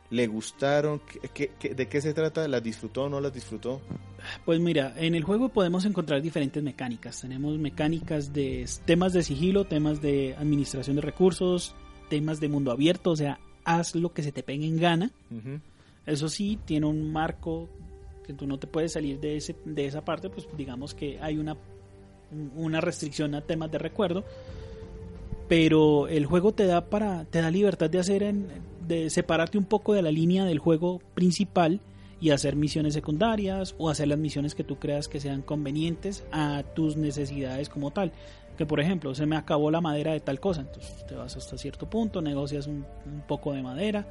¿le 0.09 0.27
gustaron? 0.27 0.99
¿Qué- 0.99 1.29
qué- 1.33 1.51
qué- 1.59 1.75
de 1.75 1.87
qué 1.87 1.99
se 2.01 2.13
trata? 2.13 2.47
¿Las 2.47 2.63
disfrutó 2.63 3.03
o 3.03 3.09
no 3.09 3.19
las 3.19 3.33
disfrutó? 3.33 3.81
Pues 4.45 4.59
mira, 4.61 4.93
en 4.97 5.13
el 5.13 5.23
juego 5.23 5.49
podemos 5.49 5.83
encontrar 5.85 6.21
diferentes 6.21 6.63
mecánicas. 6.63 7.19
Tenemos 7.21 7.57
mecánicas 7.59 8.31
de 8.33 8.65
temas 8.85 9.11
de 9.13 9.23
sigilo, 9.23 9.65
temas 9.65 10.01
de 10.01 10.35
administración 10.37 10.95
de 10.95 11.01
recursos, 11.01 11.75
temas 12.09 12.39
de 12.39 12.47
mundo 12.47 12.71
abierto, 12.71 13.11
o 13.11 13.15
sea, 13.15 13.39
haz 13.65 13.93
lo 13.93 14.13
que 14.13 14.23
se 14.23 14.31
te 14.31 14.41
pegue 14.41 14.65
en 14.65 14.77
gana. 14.79 15.11
Eso 16.05 16.29
sí, 16.29 16.57
tiene 16.65 16.87
un 16.87 17.11
marco 17.11 17.69
que 18.29 18.35
tú 18.35 18.45
no 18.45 18.59
te 18.59 18.67
puedes 18.67 18.91
salir 18.91 19.19
de, 19.19 19.37
ese, 19.37 19.55
de 19.65 19.87
esa 19.87 20.05
parte, 20.05 20.29
pues 20.29 20.47
digamos 20.55 20.93
que 20.93 21.17
hay 21.19 21.39
una, 21.39 21.57
una 22.55 22.79
restricción 22.79 23.33
a 23.33 23.41
temas 23.41 23.71
de 23.71 23.79
recuerdo, 23.79 24.23
pero 25.47 26.07
el 26.07 26.27
juego 26.27 26.51
te 26.53 26.67
da 26.67 26.85
para 26.85 27.25
te 27.25 27.41
da 27.41 27.49
libertad 27.49 27.89
de 27.89 27.97
hacer 27.97 28.21
en- 28.21 28.47
de 28.87 29.09
separarte 29.09 29.57
un 29.57 29.65
poco 29.65 29.93
de 29.93 30.03
la 30.03 30.11
línea 30.11 30.45
del 30.45 30.59
juego 30.59 30.99
principal 31.15 31.79
y 32.21 32.29
hacer 32.29 32.55
misiones 32.55 32.93
secundarias 32.93 33.73
o 33.79 33.89
hacer 33.89 34.07
las 34.09 34.19
misiones 34.19 34.53
que 34.53 34.63
tú 34.63 34.77
creas 34.77 35.07
que 35.07 35.19
sean 35.19 35.41
convenientes 35.41 36.23
a 36.31 36.63
tus 36.75 36.97
necesidades 36.97 37.67
como 37.67 37.89
tal. 37.89 38.11
Que 38.59 38.65
por 38.67 38.79
ejemplo, 38.79 39.15
se 39.15 39.25
me 39.25 39.37
acabó 39.37 39.71
la 39.71 39.81
madera 39.81 40.11
de 40.11 40.19
tal 40.19 40.39
cosa, 40.39 40.61
entonces 40.61 41.03
te 41.07 41.15
vas 41.15 41.35
hasta 41.35 41.57
cierto 41.57 41.89
punto, 41.89 42.21
negocias 42.21 42.67
un- 42.67 42.85
un 43.05 43.21
poco 43.27 43.53
de 43.53 43.63
madera, 43.63 44.05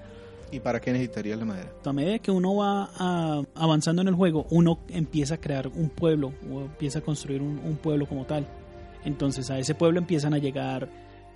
¿Y 0.50 0.60
para 0.60 0.80
qué 0.80 0.92
necesitarías 0.92 1.38
la 1.38 1.44
madera? 1.44 1.72
a 1.84 1.92
medida 1.92 2.18
que 2.18 2.30
uno 2.30 2.56
va 2.56 2.90
ah, 2.96 3.42
avanzando 3.54 4.02
en 4.02 4.08
el 4.08 4.14
juego, 4.14 4.46
uno 4.50 4.78
empieza 4.88 5.34
a 5.34 5.38
crear 5.38 5.68
un 5.68 5.90
pueblo 5.90 6.32
o 6.50 6.62
empieza 6.62 7.00
a 7.00 7.02
construir 7.02 7.42
un, 7.42 7.58
un 7.58 7.76
pueblo 7.76 8.06
como 8.06 8.24
tal. 8.24 8.46
Entonces 9.04 9.50
a 9.50 9.58
ese 9.58 9.74
pueblo 9.74 9.98
empiezan 9.98 10.34
a 10.34 10.38
llegar 10.38 10.88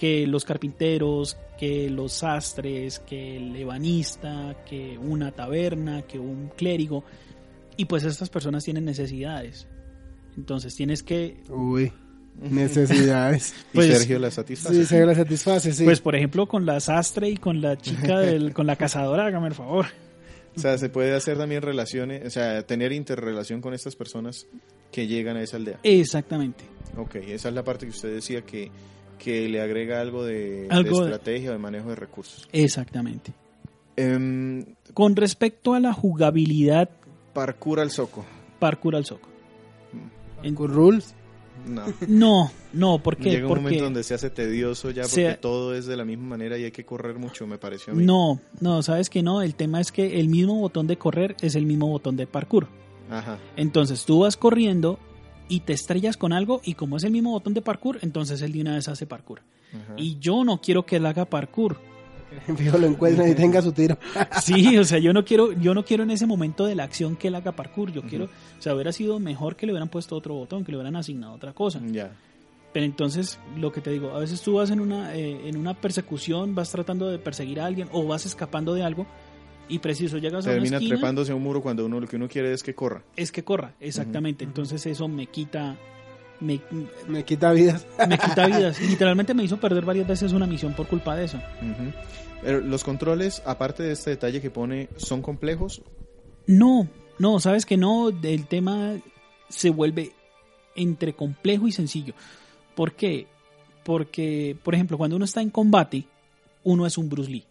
que 0.02 0.26
los 0.26 0.44
carpinteros, 0.44 1.36
que 1.58 1.88
los 1.88 2.12
sastres, 2.12 2.98
que 2.98 3.36
el 3.36 3.54
ebanista, 3.54 4.56
que 4.68 4.98
una 4.98 5.30
taberna, 5.30 6.02
que 6.02 6.18
un 6.18 6.50
clérigo. 6.56 7.04
Y 7.76 7.84
pues 7.84 8.04
estas 8.04 8.28
personas 8.28 8.64
tienen 8.64 8.84
necesidades. 8.84 9.68
Entonces 10.36 10.74
tienes 10.74 11.02
que, 11.02 11.36
Uy, 11.48 11.92
necesidades. 12.50 13.54
¿Y 13.72 13.76
Pues- 13.76 13.96
Sergio 13.98 14.18
la 14.18 14.30
satisface? 14.30 14.74
sí, 14.74 14.86
se 14.86 15.04
la 15.06 15.14
satisface, 15.14 15.72
sí. 15.72 15.84
pues 15.84 16.00
por 16.00 16.14
ejemplo, 16.16 16.46
con 16.46 16.66
la 16.66 16.80
sastre 16.80 17.28
y 17.30 17.36
con 17.36 17.60
la 17.60 17.76
chica, 17.76 18.18
del, 18.20 18.52
con 18.52 18.66
la 18.66 18.76
cazadora, 18.76 19.26
hágame 19.26 19.48
el 19.48 19.54
favor. 19.54 19.86
O 20.54 20.60
sea, 20.60 20.76
se 20.76 20.90
puede 20.90 21.14
hacer 21.14 21.38
también 21.38 21.62
relaciones, 21.62 22.26
o 22.26 22.30
sea, 22.30 22.66
tener 22.66 22.92
interrelación 22.92 23.60
con 23.62 23.72
estas 23.72 23.96
personas 23.96 24.46
que 24.90 25.06
llegan 25.06 25.36
a 25.38 25.42
esa 25.42 25.56
aldea. 25.56 25.78
Exactamente. 25.82 26.64
Ok, 26.98 27.14
esa 27.16 27.48
es 27.48 27.54
la 27.54 27.64
parte 27.64 27.86
que 27.86 27.90
usted 27.92 28.12
decía 28.14 28.42
que, 28.42 28.70
que 29.18 29.48
le 29.48 29.62
agrega 29.62 30.00
algo 30.00 30.24
de, 30.24 30.64
de 30.64 30.66
Algo 30.68 30.98
de- 31.00 31.10
estrategia 31.10 31.50
o 31.50 31.52
de 31.54 31.58
manejo 31.58 31.88
de 31.88 31.96
recursos. 31.96 32.46
Exactamente. 32.52 33.32
Em, 33.96 34.64
Con 34.92 35.16
respecto 35.16 35.72
a 35.74 35.80
la 35.80 35.94
jugabilidad 35.94 36.90
parkour 37.32 37.80
al 37.80 37.90
soco. 37.90 38.24
parkour 38.58 38.96
al 38.96 39.06
soco. 39.06 39.28
En- 40.42 40.54
con 40.54 40.70
rules. 40.70 41.14
No. 41.66 41.84
No, 42.08 42.50
no, 42.72 42.98
¿por 43.02 43.16
qué? 43.16 43.30
Llega 43.30 43.46
un 43.46 43.48
Porque 43.48 43.62
momento 43.62 43.84
donde 43.84 44.02
se 44.02 44.14
hace 44.14 44.30
tedioso 44.30 44.90
ya 44.90 45.02
porque 45.02 45.38
todo 45.40 45.74
es 45.74 45.86
de 45.86 45.96
la 45.96 46.04
misma 46.04 46.28
manera 46.28 46.58
y 46.58 46.64
hay 46.64 46.70
que 46.70 46.84
correr 46.84 47.18
mucho, 47.18 47.46
me 47.46 47.58
pareció 47.58 47.92
a 47.92 47.96
mí. 47.96 48.04
no, 48.04 48.40
no, 48.60 48.82
sabes 48.82 49.08
que 49.10 49.22
no, 49.22 49.42
el 49.42 49.54
tema 49.54 49.80
es 49.80 49.92
que 49.92 50.20
el 50.20 50.28
mismo 50.28 50.56
botón 50.56 50.86
de 50.86 50.96
correr 50.96 51.36
es 51.40 51.54
el 51.54 51.66
mismo 51.66 51.88
botón 51.88 52.16
de 52.16 52.26
parkour. 52.26 52.68
Ajá. 53.10 53.38
Entonces 53.56 54.04
tú 54.04 54.20
vas 54.20 54.36
corriendo 54.36 54.98
y 55.48 55.60
te 55.60 55.72
estrellas 55.72 56.16
con 56.16 56.32
algo 56.32 56.60
y 56.64 56.74
como 56.74 56.96
es 56.96 57.04
el 57.04 57.10
mismo 57.12 57.30
botón 57.32 57.54
de 57.54 57.62
parkour, 57.62 57.98
entonces 58.02 58.40
él 58.42 58.52
de 58.52 58.60
una 58.62 58.74
vez 58.74 58.88
hace 58.88 59.06
parkour. 59.06 59.42
ajá. 59.72 59.94
Y 59.96 60.18
yo 60.18 60.44
no 60.44 60.60
quiero 60.60 60.84
que 60.86 60.96
él 60.96 61.06
haga 61.06 61.24
parkour. 61.26 61.78
Fijo, 62.56 62.78
lo 62.78 62.86
encuentran 62.86 63.28
y 63.28 63.34
tenga 63.34 63.62
su 63.62 63.72
tiro. 63.72 63.98
Sí, 64.42 64.76
o 64.76 64.84
sea, 64.84 64.98
yo 64.98 65.12
no 65.12 65.24
quiero, 65.24 65.52
yo 65.52 65.74
no 65.74 65.84
quiero 65.84 66.02
en 66.02 66.10
ese 66.10 66.26
momento 66.26 66.66
de 66.66 66.74
la 66.74 66.84
acción 66.84 67.16
que 67.16 67.28
él 67.28 67.34
haga 67.34 67.52
parkour. 67.52 67.92
Yo 67.92 68.02
quiero, 68.02 68.26
o 68.26 68.62
sea, 68.62 68.74
hubiera 68.74 68.92
sido 68.92 69.18
mejor 69.18 69.56
que 69.56 69.66
le 69.66 69.72
hubieran 69.72 69.88
puesto 69.88 70.16
otro 70.16 70.34
botón, 70.34 70.64
que 70.64 70.72
le 70.72 70.78
hubieran 70.78 70.96
asignado 70.96 71.34
otra 71.34 71.52
cosa. 71.52 71.80
Ya. 71.90 72.12
Pero 72.72 72.86
entonces, 72.86 73.38
lo 73.58 73.70
que 73.70 73.80
te 73.80 73.90
digo, 73.90 74.10
a 74.10 74.18
veces 74.18 74.40
tú 74.40 74.54
vas 74.54 74.70
en 74.70 74.80
una, 74.80 75.14
eh, 75.14 75.48
en 75.48 75.56
una 75.56 75.74
persecución, 75.74 76.54
vas 76.54 76.70
tratando 76.70 77.08
de 77.08 77.18
perseguir 77.18 77.60
a 77.60 77.66
alguien 77.66 77.88
o 77.92 78.06
vas 78.06 78.24
escapando 78.24 78.74
de 78.74 78.82
algo 78.82 79.06
y 79.68 79.78
preciso 79.78 80.18
llegas 80.18 80.46
a 80.46 80.50
una 80.50 80.54
Termina 80.54 80.76
esquina, 80.76 80.96
trepándose 80.96 81.32
a 81.32 81.34
un 81.34 81.42
muro 81.42 81.62
cuando 81.62 81.84
uno 81.84 82.00
lo 82.00 82.06
que 82.06 82.16
uno 82.16 82.28
quiere 82.28 82.52
es 82.52 82.62
que 82.62 82.74
corra. 82.74 83.02
es 83.16 83.30
que 83.30 83.44
corra, 83.44 83.74
exactamente. 83.80 84.44
Entonces 84.44 84.84
eso 84.86 85.06
me 85.08 85.26
quita, 85.26 85.76
me, 86.42 86.60
Me 87.08 87.24
quita 87.24 87.52
vidas. 87.52 87.86
me 88.08 88.18
quita 88.18 88.46
vidas. 88.46 88.80
Literalmente 88.88 89.34
me 89.34 89.44
hizo 89.44 89.58
perder 89.58 89.84
varias 89.84 90.06
veces 90.06 90.32
una 90.32 90.46
misión 90.46 90.74
por 90.74 90.86
culpa 90.86 91.16
de 91.16 91.24
eso. 91.24 91.40
Pero 92.42 92.60
los 92.60 92.84
controles, 92.84 93.42
aparte 93.46 93.82
de 93.82 93.92
este 93.92 94.10
detalle 94.10 94.40
que 94.40 94.50
pone, 94.50 94.88
¿son 94.96 95.22
complejos? 95.22 95.82
No, 96.46 96.88
no, 97.18 97.38
sabes 97.40 97.64
que 97.64 97.76
no, 97.76 98.08
el 98.08 98.46
tema 98.46 98.96
se 99.48 99.70
vuelve 99.70 100.12
entre 100.74 101.12
complejo 101.14 101.68
y 101.68 101.72
sencillo. 101.72 102.14
¿Por 102.74 102.94
qué? 102.94 103.26
Porque, 103.84 104.56
por 104.62 104.74
ejemplo, 104.74 104.98
cuando 104.98 105.16
uno 105.16 105.24
está 105.24 105.40
en 105.40 105.50
combate, 105.50 106.06
uno 106.64 106.86
es 106.86 106.98
un 106.98 107.08
Bruce 107.08 107.30
Lee. 107.30 107.44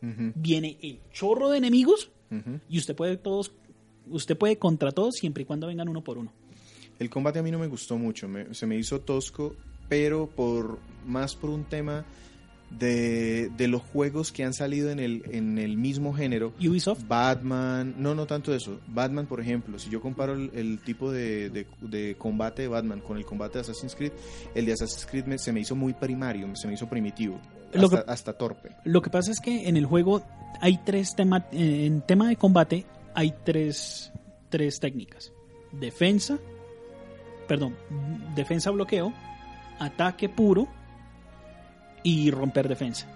Viene 0.00 0.78
el 0.80 1.00
chorro 1.12 1.50
de 1.50 1.58
enemigos 1.58 2.10
y 2.68 2.78
usted 2.78 2.94
puede 2.94 3.16
todos, 3.16 3.52
usted 4.08 4.36
puede 4.36 4.58
contra 4.58 4.92
todos 4.92 5.16
siempre 5.16 5.42
y 5.42 5.46
cuando 5.46 5.66
vengan 5.66 5.88
uno 5.88 6.02
por 6.02 6.18
uno. 6.18 6.32
El 6.98 7.10
combate 7.10 7.38
a 7.38 7.42
mí 7.42 7.50
no 7.50 7.58
me 7.58 7.66
gustó 7.68 7.96
mucho, 7.98 8.28
me- 8.28 8.54
se 8.54 8.66
me 8.66 8.76
hizo 8.76 9.00
tosco, 9.00 9.54
pero 9.88 10.26
por 10.26 10.78
más 11.06 11.34
por 11.36 11.50
un 11.50 11.64
tema 11.64 12.04
de, 12.70 13.50
de 13.56 13.66
los 13.68 13.80
juegos 13.80 14.30
que 14.30 14.44
han 14.44 14.52
salido 14.52 14.90
en 14.90 14.98
el, 14.98 15.22
en 15.30 15.58
el 15.58 15.78
mismo 15.78 16.12
género. 16.12 16.52
Ubisoft, 16.60 17.02
Batman, 17.08 17.94
no, 17.96 18.14
no 18.14 18.26
tanto 18.26 18.52
eso. 18.54 18.78
Batman, 18.88 19.26
por 19.26 19.40
ejemplo, 19.40 19.78
si 19.78 19.88
yo 19.88 20.02
comparo 20.02 20.34
el, 20.34 20.50
el 20.54 20.78
tipo 20.80 21.10
de, 21.10 21.48
de- 21.48 21.66
de 21.80 22.16
combate 22.18 22.62
de 22.62 22.68
Batman 22.68 23.00
con 23.00 23.16
el 23.16 23.24
combate 23.24 23.54
de 23.54 23.60
Assassin's 23.62 23.94
Creed, 23.94 24.12
el 24.54 24.66
de 24.66 24.72
Assassin's 24.74 25.06
Creed 25.06 25.24
me- 25.24 25.38
se 25.38 25.52
me 25.52 25.60
hizo 25.60 25.74
muy 25.74 25.94
primario, 25.94 26.54
se 26.56 26.66
me 26.68 26.74
hizo 26.74 26.88
primitivo, 26.88 27.40
Lo 27.72 27.84
hasta, 27.86 28.04
que- 28.04 28.10
hasta 28.10 28.32
torpe. 28.34 28.70
lo 28.84 29.00
que 29.00 29.08
pasa 29.08 29.30
es 29.30 29.40
que 29.40 29.66
en 29.68 29.76
el 29.78 29.86
juego 29.86 30.22
hay 30.60 30.78
tres 30.84 31.14
temas, 31.16 31.44
en 31.52 32.02
tema 32.02 32.28
de 32.28 32.36
combate 32.36 32.84
hay 33.14 33.32
tres, 33.44 34.12
tres 34.50 34.78
técnicas. 34.78 35.32
Defensa, 35.72 36.38
perdón, 37.48 37.74
defensa 38.36 38.70
bloqueo, 38.70 39.12
ataque 39.80 40.28
puro 40.28 40.68
y 42.04 42.30
romper 42.30 42.68
defensa. 42.68 43.06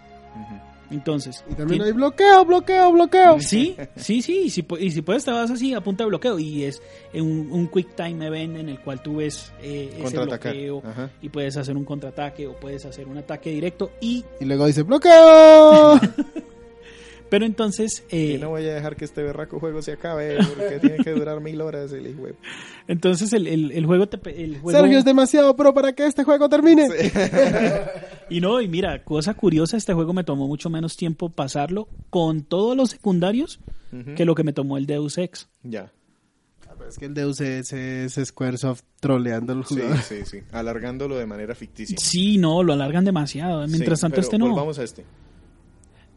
Entonces, 0.90 1.42
Y 1.50 1.54
también 1.54 1.80
hay 1.82 1.92
bloqueo, 1.92 2.44
bloqueo, 2.44 2.92
bloqueo. 2.92 3.40
Sí, 3.40 3.74
sí, 3.96 4.20
sí, 4.20 4.42
y 4.44 4.50
si, 4.50 4.62
pu- 4.62 4.78
y 4.78 4.90
si 4.90 5.00
puedes 5.00 5.24
te 5.24 5.30
vas 5.30 5.50
así 5.50 5.72
a 5.72 5.80
punta 5.80 6.04
de 6.04 6.08
bloqueo 6.08 6.38
y 6.38 6.64
es 6.64 6.82
un, 7.14 7.48
un 7.50 7.66
quick 7.68 7.94
time 7.96 8.26
event 8.26 8.58
en 8.58 8.68
el 8.68 8.78
cual 8.80 9.00
tú 9.02 9.16
ves 9.16 9.52
eh, 9.62 9.90
ese 10.04 10.18
bloqueo 10.18 10.82
Ajá. 10.84 11.08
y 11.22 11.30
puedes 11.30 11.56
hacer 11.56 11.78
un 11.78 11.86
contraataque 11.86 12.46
o 12.46 12.56
puedes 12.60 12.84
hacer 12.84 13.08
un 13.08 13.16
ataque 13.16 13.50
directo 13.50 13.90
y 14.02 14.22
Y 14.38 14.44
luego 14.44 14.66
dice 14.66 14.82
bloqueo. 14.82 15.98
pero 17.32 17.46
entonces 17.46 18.04
eh, 18.10 18.34
Y 18.36 18.38
no 18.38 18.50
voy 18.50 18.66
a 18.68 18.74
dejar 18.74 18.94
que 18.94 19.06
este 19.06 19.22
berraco 19.22 19.58
juego 19.58 19.80
se 19.80 19.92
acabe 19.92 20.36
porque 20.36 20.78
tiene 20.80 20.98
que 21.02 21.12
durar 21.12 21.40
mil 21.40 21.62
horas 21.62 21.90
el 21.92 22.06
hijo 22.06 22.26
de- 22.26 22.34
entonces 22.88 23.32
el, 23.32 23.46
el, 23.46 23.72
el 23.72 23.86
juego 23.86 24.06
te 24.06 24.18
el 24.44 24.58
juego 24.58 24.78
Sergio 24.78 24.98
es 24.98 25.04
demasiado 25.06 25.56
pro 25.56 25.72
para 25.72 25.94
que 25.94 26.04
este 26.06 26.24
juego 26.24 26.50
termine. 26.50 26.86
y 28.28 28.40
no 28.42 28.60
y 28.60 28.68
mira 28.68 29.02
cosa 29.02 29.32
curiosa 29.34 29.76
este 29.78 29.94
juego 29.94 30.12
me 30.12 30.24
tomó 30.24 30.46
mucho 30.46 30.68
menos 30.70 30.94
tiempo 30.96 31.30
pasarlo 31.30 31.88
con 32.10 32.42
todos 32.42 32.76
los 32.76 32.90
secundarios 32.90 33.60
Ujú. 33.92 34.14
que 34.14 34.24
lo 34.26 34.34
que 34.34 34.44
me 34.44 34.52
tomó 34.52 34.76
el 34.76 34.84
Deus 34.86 35.16
Ex 35.18 35.48
Ya. 35.62 35.90
Ah, 36.68 36.74
Es 36.88 36.98
que 36.98 37.06
el 37.06 37.14
Deus 37.14 37.40
es, 37.40 37.72
es 37.72 38.14
Squaresoft 38.28 38.82
troleando 39.00 39.52
al 39.52 39.64
Sí, 39.66 39.74
jugador. 39.74 39.98
sí, 40.02 40.16
sí. 40.24 40.40
Alargándolo 40.52 41.16
de 41.16 41.26
manera 41.26 41.54
ficticia. 41.54 41.96
sí 41.98 42.38
no 42.38 42.62
lo 42.62 42.72
alargan 42.72 43.04
demasiado 43.04 43.66
mientras 43.68 43.98
Sí, 43.98 44.02
tanto 44.02 44.14
pero 44.16 44.22
este 44.24 44.38
no 44.38 44.48
Volvamos 44.48 44.78
a 44.78 44.82
este. 44.84 45.04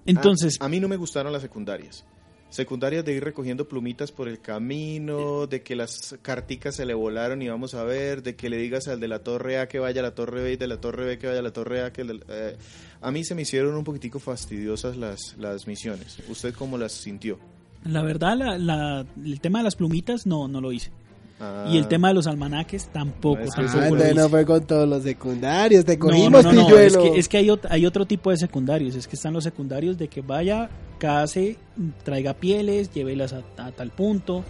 Entonces 0.06 0.58
A, 0.62 0.66
a 0.66 0.70
mí 0.70 0.80
no 0.80 0.88
me 0.88 0.98
gustaron 0.98 1.32
las 1.34 1.42
secundarias. 1.42 2.06
Secundarias 2.50 3.04
de 3.04 3.14
ir 3.14 3.24
recogiendo 3.24 3.68
plumitas 3.68 4.12
por 4.14 4.30
el 4.30 4.40
camino, 4.40 5.46
de 5.48 5.62
que 5.62 5.76
las 5.76 6.16
carticas 6.22 6.76
se 6.76 6.86
le 6.86 6.94
volaron 6.94 7.42
y 7.42 7.50
vamos 7.50 7.74
a 7.74 7.84
ver, 7.84 8.24
de 8.24 8.36
que 8.36 8.50
le 8.50 8.58
digas 8.58 8.88
al 8.88 9.00
de 9.00 9.08
la 9.10 9.20
torre 9.20 9.60
A 9.60 9.68
que 9.68 9.80
vaya 9.80 10.00
a 10.00 10.04
la 10.04 10.16
torre 10.16 10.42
B 10.42 10.54
y 10.54 10.56
de 10.56 10.68
la 10.68 10.80
torre 10.80 11.06
B 11.06 11.18
que 11.18 11.28
vaya 11.28 11.40
a 11.40 11.44
la 11.44 11.52
torre 11.52 11.82
A. 11.84 11.92
Que 11.92 12.04
eh, 12.30 12.56
a 13.02 13.12
mí 13.12 13.26
se 13.26 13.36
me 13.36 13.42
hicieron 13.42 13.76
un 13.76 13.84
poquitico 13.84 14.20
fastidiosas 14.20 14.96
las, 14.96 15.36
las 15.38 15.68
misiones. 15.68 16.20
¿Usted 16.30 16.54
cómo 16.54 16.78
las 16.78 16.94
sintió? 16.94 17.40
La 17.84 18.02
verdad, 18.04 18.38
la, 18.38 18.58
la- 18.58 19.06
el 19.24 19.42
tema 19.42 19.60
de 19.60 19.64
las 19.66 19.76
plumitas 19.76 20.26
no, 20.26 20.48
no 20.48 20.62
lo 20.62 20.72
hice. 20.72 20.92
Ah, 21.40 21.68
Y 21.70 21.78
el 21.78 21.88
tema 21.90 22.08
de 22.08 22.14
los 22.14 22.28
almanaques 22.28 22.88
tampoco. 22.94 23.40
No, 23.40 23.44
es 23.46 23.54
que 23.56 23.62
tampoco 23.64 23.78
lo 23.80 23.86
entonces 23.88 24.12
hice. 24.14 24.22
no 24.22 24.30
fue 24.30 24.46
con 24.46 24.64
todos 24.66 24.88
los 24.88 25.04
secundarios, 25.04 25.84
te 25.84 26.00
cogimos, 26.00 26.44
no, 26.46 26.54
no. 26.54 26.78
Es 26.78 26.96
que, 26.96 27.20
es 27.20 27.28
que 27.28 27.38
hay, 27.38 27.48
ot- 27.48 27.68
hay 27.70 27.86
otro 27.86 28.06
tipo 28.06 28.32
de 28.32 28.38
secundarios. 28.38 28.96
Es 28.96 29.06
que 29.08 29.18
están 29.18 29.34
los 29.34 29.44
secundarios 29.44 29.98
de 29.98 30.08
que 30.08 30.22
vaya, 30.22 30.70
case, 30.98 31.58
traiga 32.04 32.34
pieles, 32.36 32.90
llévelas 32.94 33.34
a, 33.34 33.42
a 33.58 33.72
tal 33.74 33.92
punto, 33.92 34.46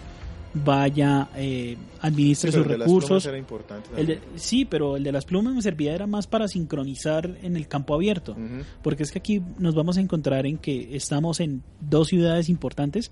vaya, 0.54 1.28
eh, 1.36 1.76
administre 2.02 2.52
Sí, 2.52 2.58
sus 2.58 2.66
el 2.66 2.72
de 2.74 2.78
las 2.78 2.86
plumas 2.86 3.04
recursos. 3.04 3.26
era 3.26 3.38
importante 3.38 3.90
El 3.98 4.06
de- 4.08 4.20
sí, 4.36 4.66
pero 4.66 4.96
el 4.96 5.04
de 5.04 5.12
las 5.12 5.26
plumas 5.26 5.54
me 5.54 5.62
servía 5.62 5.94
era 5.94 6.08
más 6.08 6.28
para 6.28 6.48
sincronizar 6.48 7.30
en 7.42 7.56
el 7.58 7.68
campo 7.68 7.94
abierto. 7.96 8.36
Porque 8.82 9.04
es 9.04 9.12
que 9.12 9.20
aquí 9.20 9.42
nos 9.58 9.76
vamos 9.76 9.98
a 9.98 10.02
encontrar 10.02 10.46
en 10.46 10.58
que 10.60 10.96
estamos 10.96 11.40
en 11.40 11.64
dos 11.82 12.08
ciudades 12.10 12.48
importantes, 12.48 13.12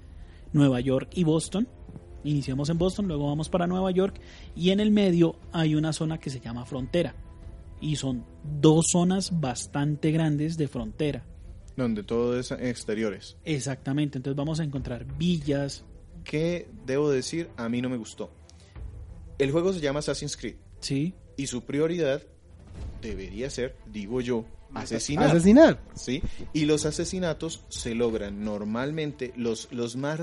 Nueva 0.54 0.80
York 0.80 1.10
y 1.16 1.24
Boston. 1.24 1.68
Iniciamos 2.24 2.70
en 2.70 2.78
Boston, 2.78 3.08
luego 3.08 3.28
vamos 3.28 3.50
para 3.50 3.68
Nueva 3.68 3.92
York 3.92 4.20
y 4.56 4.72
en 4.72 4.80
el 4.80 4.92
medio 4.92 5.36
hay 5.52 5.76
una 5.76 5.94
zona 5.94 6.20
que 6.20 6.30
se 6.30 6.40
llama 6.40 6.66
frontera. 6.66 7.16
Y 7.82 7.98
son 7.98 8.26
dos 8.62 8.86
zonas 8.92 9.40
bastante 9.42 10.12
grandes 10.12 10.58
de 10.58 10.68
frontera. 10.68 11.26
Donde 11.76 12.04
todo 12.04 12.40
es 12.40 12.52
exteriores. 12.52 13.36
Exactamente, 13.44 14.18
entonces 14.18 14.38
vamos 14.38 14.60
a 14.60 14.64
encontrar 14.64 15.06
villas, 15.18 15.84
¿Qué 16.24 16.70
debo 16.86 17.10
decir? 17.12 17.50
A 17.58 17.68
mí 17.68 17.82
no 17.82 17.90
me 17.90 17.98
gustó. 17.98 18.32
El 19.38 19.52
juego 19.52 19.74
se 19.74 19.82
llama 19.82 20.00
Assassin's 20.00 20.38
Creed. 20.38 20.56
¿sí? 20.80 21.14
y 21.38 21.48
su 21.48 21.64
prioridad 21.64 22.24
debería 23.02 23.50
ser, 23.50 23.76
digo 23.86 24.22
yo, 24.22 24.46
asesinar. 24.74 25.30
Asesinar. 25.30 25.80
¿sí? 25.96 26.22
Y 26.54 26.66
los 26.66 26.86
asesinatos 26.86 27.64
se 27.70 27.96
logran 27.96 28.44
normalmente 28.44 29.34
los, 29.36 29.68
los 29.72 29.96
más 29.96 30.20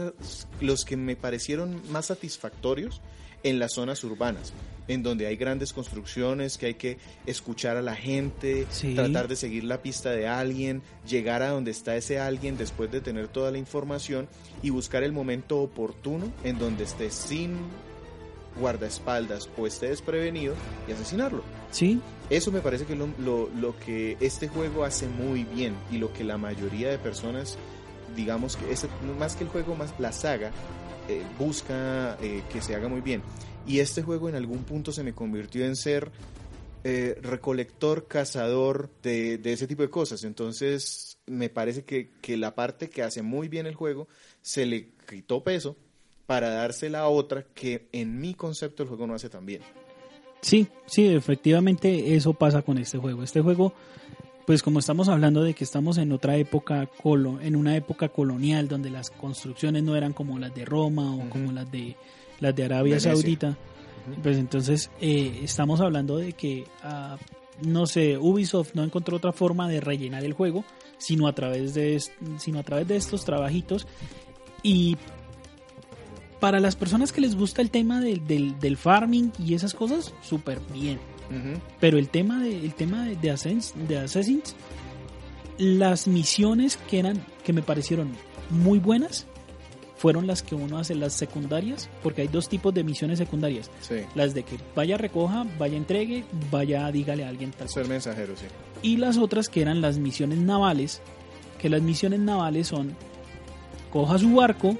los 0.61 0.85
que 0.85 0.97
me 0.97 1.17
parecieron 1.17 1.81
más 1.91 2.07
satisfactorios 2.07 3.01
en 3.43 3.59
las 3.59 3.73
zonas 3.73 4.05
urbanas, 4.05 4.53
en 4.87 5.03
donde 5.03 5.27
hay 5.27 5.37
grandes 5.37 5.73
construcciones, 5.73 6.59
que 6.59 6.67
hay 6.67 6.75
que 6.75 6.99
escuchar 7.25 7.79
a 7.79 7.83
la 7.83 7.95
gente, 7.97 8.67
Sí. 8.71 8.95
tratar 8.95 9.29
de 9.29 9.37
seguir 9.37 9.65
la 9.65 9.81
pista 9.81 10.11
de 10.11 10.27
alguien, 10.29 10.83
llegar 11.09 11.43
a 11.43 11.49
donde 11.49 11.71
está 11.71 11.97
ese 11.97 12.19
alguien 12.19 12.59
después 12.59 12.91
de 12.91 13.01
tener 13.01 13.29
toda 13.29 13.51
la 13.51 13.57
información 13.57 14.29
y 14.63 14.69
buscar 14.71 15.05
el 15.05 15.13
momento 15.13 15.59
oportuno 15.63 16.31
en 16.45 16.59
donde 16.59 16.85
esté 16.85 17.11
sin 17.11 17.57
guardaespaldas 18.61 19.49
o 19.59 19.67
esté 19.67 19.89
desprevenido 19.89 20.55
y 20.87 20.93
asesinarlo. 20.93 21.43
¿Sí? 21.73 22.01
Eso 22.29 22.53
me 22.53 22.61
parece 22.61 22.85
que 22.85 22.93
es 22.93 22.99
lo, 22.99 23.09
lo- 23.19 23.49
lo 23.61 23.77
que 23.81 24.17
este 24.21 24.47
juego 24.49 24.85
hace 24.85 25.09
muy 25.09 25.45
bien 25.45 25.75
y 25.91 25.99
lo 25.99 26.13
que 26.13 26.23
la 26.23 26.39
mayoría 26.39 26.89
de 26.91 26.99
personas, 26.99 27.59
digamos 28.15 28.57
que 28.57 28.71
es 28.73 28.87
más 29.19 29.35
que 29.35 29.45
el 29.45 29.51
juego, 29.51 29.75
más 29.75 29.93
la 29.99 30.13
saga, 30.13 30.53
eh, 31.09 31.23
busca 31.39 32.17
eh, 32.23 32.43
que 32.53 32.63
se 32.63 32.75
haga 32.77 32.89
muy 32.89 33.01
bien. 33.01 33.23
Y 33.67 33.81
este 33.81 34.03
juego 34.03 34.29
en 34.29 34.37
algún 34.37 34.65
punto 34.65 34.93
se 34.93 35.03
me 35.03 35.13
convirtió 35.13 35.65
en 35.65 35.75
ser 35.77 36.11
eh, 36.85 37.19
recolector, 37.21 38.07
cazador 38.07 38.91
de, 39.03 39.39
de 39.39 39.53
ese 39.53 39.67
tipo 39.67 39.83
de 39.83 39.91
cosas. 39.91 40.25
Entonces 40.25 41.19
me 41.27 41.49
parece 41.51 41.85
que, 41.85 42.11
que 42.23 42.37
la 42.37 42.55
parte 42.55 42.89
que 42.89 43.03
hace 43.03 43.23
muy 43.23 43.49
bien 43.49 43.67
el 43.67 43.75
juego 43.75 44.09
se 44.41 44.67
le 44.67 44.91
quitó 45.09 45.43
peso 45.45 45.77
para 46.31 46.51
dársela 46.51 47.01
a 47.01 47.09
otra 47.09 47.43
que 47.57 47.89
en 47.91 48.21
mi 48.21 48.35
concepto 48.35 48.85
el 48.85 48.89
juego 48.89 49.05
no 49.05 49.15
hace 49.15 49.29
tan 49.29 49.45
bien. 49.45 49.63
Sí, 50.43 50.69
sí, 50.87 51.09
efectivamente 51.09 52.15
eso 52.15 52.35
pasa 52.35 52.63
con 52.63 52.79
este 52.79 52.99
juego. 52.99 53.25
Este 53.25 53.41
juego, 53.41 53.73
pues 54.47 54.63
como 54.63 54.79
estamos 54.79 55.09
hablando 55.09 55.43
de 55.43 55.55
que 55.55 55.65
estamos 55.65 55.99
en 55.99 56.13
otra 56.13 56.37
época, 56.37 56.89
colo- 57.03 57.41
en 57.43 57.57
una 57.57 57.75
época 57.75 58.11
colonial 58.11 58.69
donde 58.69 58.91
las 58.91 59.11
construcciones 59.11 59.83
no 59.83 59.97
eran 59.97 60.13
como 60.13 60.39
las 60.39 60.55
de 60.55 60.65
Roma 60.65 61.17
o 61.17 61.29
como 61.31 61.51
las 61.51 61.69
de 61.73 61.97
las 62.39 62.55
de 62.55 62.65
Arabia 62.65 62.93
Venecia. 62.95 63.13
Saudita, 63.13 63.57
pues 64.23 64.39
entonces 64.39 64.89
eh, 65.01 65.41
estamos 65.43 65.81
hablando 65.81 66.17
de 66.17 66.35
que, 66.35 66.65
ah, 66.85 67.19
no 67.67 67.87
sé, 67.87 68.17
Ubisoft 68.17 68.75
no 68.75 68.85
encontró 68.85 69.17
otra 69.17 69.33
forma 69.33 69.69
de 69.69 69.81
rellenar 69.81 70.23
el 70.25 70.35
juego, 70.35 70.65
sino 70.97 71.27
a 71.27 71.35
través 71.35 71.75
de, 71.75 72.01
sino 72.39 72.61
a 72.61 72.63
través 72.63 72.87
de 72.87 72.95
estos 72.95 73.25
trabajitos 73.25 73.89
y 74.63 74.97
para 76.41 76.59
las 76.59 76.75
personas 76.75 77.13
que 77.13 77.21
les 77.21 77.37
gusta 77.37 77.63
el 77.63 77.71
tema 77.71 78.01
del, 78.01 78.27
del, 78.27 78.59
del 78.59 78.77
farming 78.77 79.33
y 79.39 79.55
esas 79.55 79.75
cosas, 79.75 80.13
súper 80.23 80.61
bien. 80.73 80.99
Pero 81.79 81.97
el 81.97 82.09
tema 82.09 82.43
de, 82.43 82.57
el 82.57 82.75
tema 82.75 83.05
de, 83.05 83.15
de, 83.15 83.31
Assassins, 83.31 83.73
de 83.87 83.99
Assassins, 83.99 84.57
las 85.59 86.09
misiones 86.09 86.77
que 86.77 86.99
eran, 86.99 87.25
que 87.45 87.53
me 87.53 87.63
parecieron 87.63 88.11
muy 88.51 88.81
buenas, 88.81 89.27
fueron 89.97 90.27
las 90.27 90.43
que 90.43 90.55
uno 90.55 90.79
hace, 90.79 90.95
las 90.95 91.13
secundarias, 91.13 91.89
porque 92.03 92.23
hay 92.23 92.29
dos 92.29 92.49
tipos 92.49 92.73
de 92.75 92.83
misiones 92.83 93.19
secundarias. 93.19 93.71
Sí. 93.81 93.97
Las 94.15 94.35
de 94.35 94.43
que 94.43 94.57
vaya 94.75 94.97
recoja, 94.97 95.47
vaya 95.59 95.77
entregue, 95.77 96.25
vaya 96.51 96.91
dígale 96.91 97.23
a 97.23 97.29
alguien 97.29 97.51
tal 97.53 97.69
Ser 97.69 97.87
mensajero, 97.87 98.35
sí. 98.35 98.47
Y 98.83 98.97
las 98.97 99.19
otras 99.19 99.49
que 99.49 99.61
eran 99.61 99.83
las 99.83 99.99
misiones 99.99 100.39
navales, 100.39 101.03
que 101.61 101.69
las 101.69 101.83
misiones 101.83 102.19
navales 102.19 102.69
son 102.69 102.97
coja 103.93 104.19
su 104.19 104.35
barco, 104.35 104.77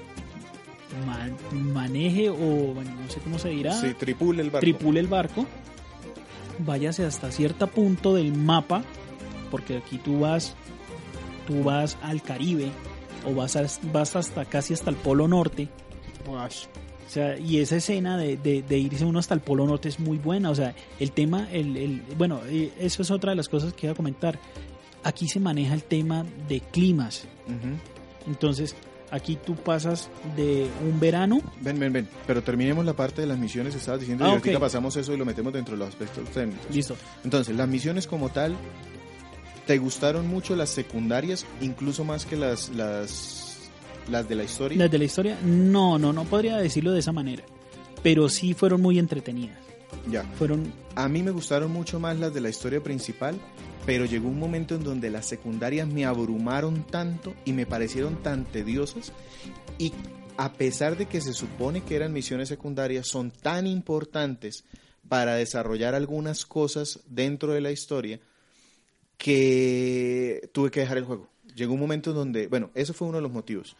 man- 1.05 1.37
maneje 1.73 2.29
o 2.29 2.35
bueno, 2.73 2.91
no 2.95 3.09
sé 3.09 3.19
cómo 3.21 3.39
se 3.39 3.49
dirá, 3.49 3.73
Sí, 3.79 3.93
tripule 3.93 4.41
el 4.41 4.49
barco. 4.49 4.59
tripule 4.61 4.99
el 4.99 5.07
barco, 5.07 5.45
váyase 6.59 7.05
hasta 7.05 7.31
cierto 7.31 7.67
punto 7.67 8.13
del 8.13 8.33
mapa, 8.33 8.83
porque 9.49 9.77
aquí 9.77 9.97
tú 9.97 10.19
vas, 10.19 10.55
tú 11.47 11.63
vas 11.63 11.97
al 12.01 12.21
Caribe 12.21 12.69
o 13.25 13.33
vas, 13.33 13.55
a- 13.55 13.65
vas 13.91 14.15
hasta 14.15 14.45
casi 14.45 14.73
hasta 14.73 14.89
el 14.89 14.95
Polo 14.95 15.27
Norte. 15.27 15.69
O 16.27 16.47
sea, 17.13 17.37
y 17.37 17.57
esa 17.57 17.75
escena 17.75 18.17
de, 18.17 18.37
de- 18.37 18.61
de 18.61 18.77
irse 18.77 19.03
uno 19.03 19.19
hasta 19.19 19.33
el 19.33 19.41
Polo 19.41 19.65
Norte 19.65 19.89
es 19.89 19.99
muy 19.99 20.17
buena. 20.17 20.49
O 20.49 20.55
sea, 20.55 20.73
el 20.99 21.11
tema, 21.11 21.47
el, 21.51 21.75
el- 21.75 22.01
bueno, 22.17 22.39
eh, 22.47 22.71
eso 22.79 23.01
es 23.01 23.11
otra 23.11 23.31
de 23.31 23.35
las 23.35 23.49
cosas 23.49 23.73
que 23.73 23.87
iba 23.87 23.93
a 23.93 23.95
comentar. 23.97 24.39
Aquí 25.03 25.27
se 25.27 25.39
maneja 25.39 25.73
el 25.73 25.83
tema 25.83 26.25
de 26.47 26.61
climas. 26.61 27.27
Entonces, 28.27 28.75
aquí 29.11 29.37
tú 29.45 29.55
pasas 29.55 30.09
de 30.35 30.67
un 30.89 30.99
verano. 30.99 31.41
Ven, 31.61 31.77
ven, 31.79 31.93
ven. 31.93 32.07
Pero 32.25 32.41
terminemos 32.41 32.85
la 32.85 32.93
parte 32.93 33.21
de 33.21 33.27
las 33.27 33.37
misiones 33.37 33.75
estabas 33.75 33.99
diciendo 33.99 34.25
Ah, 34.25 34.41
y 34.43 34.57
pasamos 34.57 34.95
eso 34.95 35.13
y 35.13 35.17
lo 35.17 35.25
metemos 35.25 35.53
dentro 35.53 35.75
de 35.75 35.79
los 35.79 35.89
aspectos 35.89 36.27
técnicos. 36.29 36.73
Listo. 36.73 36.95
Entonces, 37.23 37.55
las 37.55 37.67
misiones 37.67 38.07
como 38.07 38.29
tal, 38.29 38.55
¿te 39.67 39.77
gustaron 39.77 40.27
mucho 40.27 40.55
las 40.55 40.69
secundarias, 40.69 41.45
incluso 41.59 42.03
más 42.03 42.25
que 42.25 42.37
las, 42.37 42.69
las, 42.69 43.69
las 44.09 44.27
de 44.27 44.35
la 44.35 44.43
historia? 44.43 44.77
Las 44.77 44.89
de 44.89 44.97
la 44.97 45.03
historia, 45.03 45.37
no, 45.43 45.99
no, 45.99 46.13
no 46.13 46.23
podría 46.25 46.57
decirlo 46.57 46.91
de 46.91 46.99
esa 46.99 47.11
manera. 47.11 47.43
Pero 48.01 48.29
sí 48.29 48.53
fueron 48.53 48.81
muy 48.81 48.97
entretenidas. 48.97 49.57
Ya. 50.09 50.23
Fueron, 50.37 50.71
A 50.95 51.07
mí 51.07 51.21
me 51.21 51.31
gustaron 51.31 51.71
mucho 51.71 51.99
más 51.99 52.17
las 52.17 52.33
de 52.33 52.41
la 52.41 52.49
historia 52.49 52.81
principal, 52.81 53.35
pero 53.85 54.05
llegó 54.05 54.27
un 54.27 54.39
momento 54.39 54.75
en 54.75 54.83
donde 54.83 55.09
las 55.09 55.27
secundarias 55.27 55.87
me 55.87 56.05
abrumaron 56.05 56.83
tanto 56.83 57.33
y 57.45 57.53
me 57.53 57.65
parecieron 57.65 58.21
tan 58.21 58.45
tediosas 58.45 59.11
y 59.77 59.93
a 60.37 60.53
pesar 60.53 60.97
de 60.97 61.05
que 61.05 61.21
se 61.21 61.33
supone 61.33 61.81
que 61.81 61.95
eran 61.95 62.13
misiones 62.13 62.49
secundarias, 62.49 63.07
son 63.07 63.31
tan 63.31 63.67
importantes 63.67 64.63
para 65.07 65.35
desarrollar 65.35 65.93
algunas 65.93 66.45
cosas 66.45 67.01
dentro 67.07 67.53
de 67.53 67.61
la 67.61 67.71
historia 67.71 68.19
que 69.17 70.49
tuve 70.53 70.71
que 70.71 70.79
dejar 70.79 70.97
el 70.97 71.03
juego. 71.03 71.29
llegó 71.55 71.73
un 71.73 71.79
momento 71.79 72.13
donde, 72.13 72.47
bueno, 72.47 72.71
eso 72.73 72.93
fue 72.93 73.07
uno 73.07 73.17
de 73.17 73.23
los 73.23 73.31
motivos, 73.31 73.75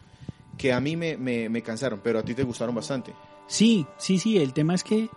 que 0.58 0.72
a 0.72 0.80
mí 0.80 0.96
me, 0.96 1.16
me, 1.16 1.48
me 1.48 1.62
cansaron, 1.62 2.00
pero 2.02 2.18
a 2.18 2.24
ti 2.24 2.34
te 2.34 2.44
gustaron 2.44 2.74
bastante. 2.74 3.12
Sí, 3.48 3.86
sí, 3.98 4.18
sí, 4.18 4.38
el 4.38 4.52
tema 4.52 4.74
es 4.74 4.84
que 4.84 5.08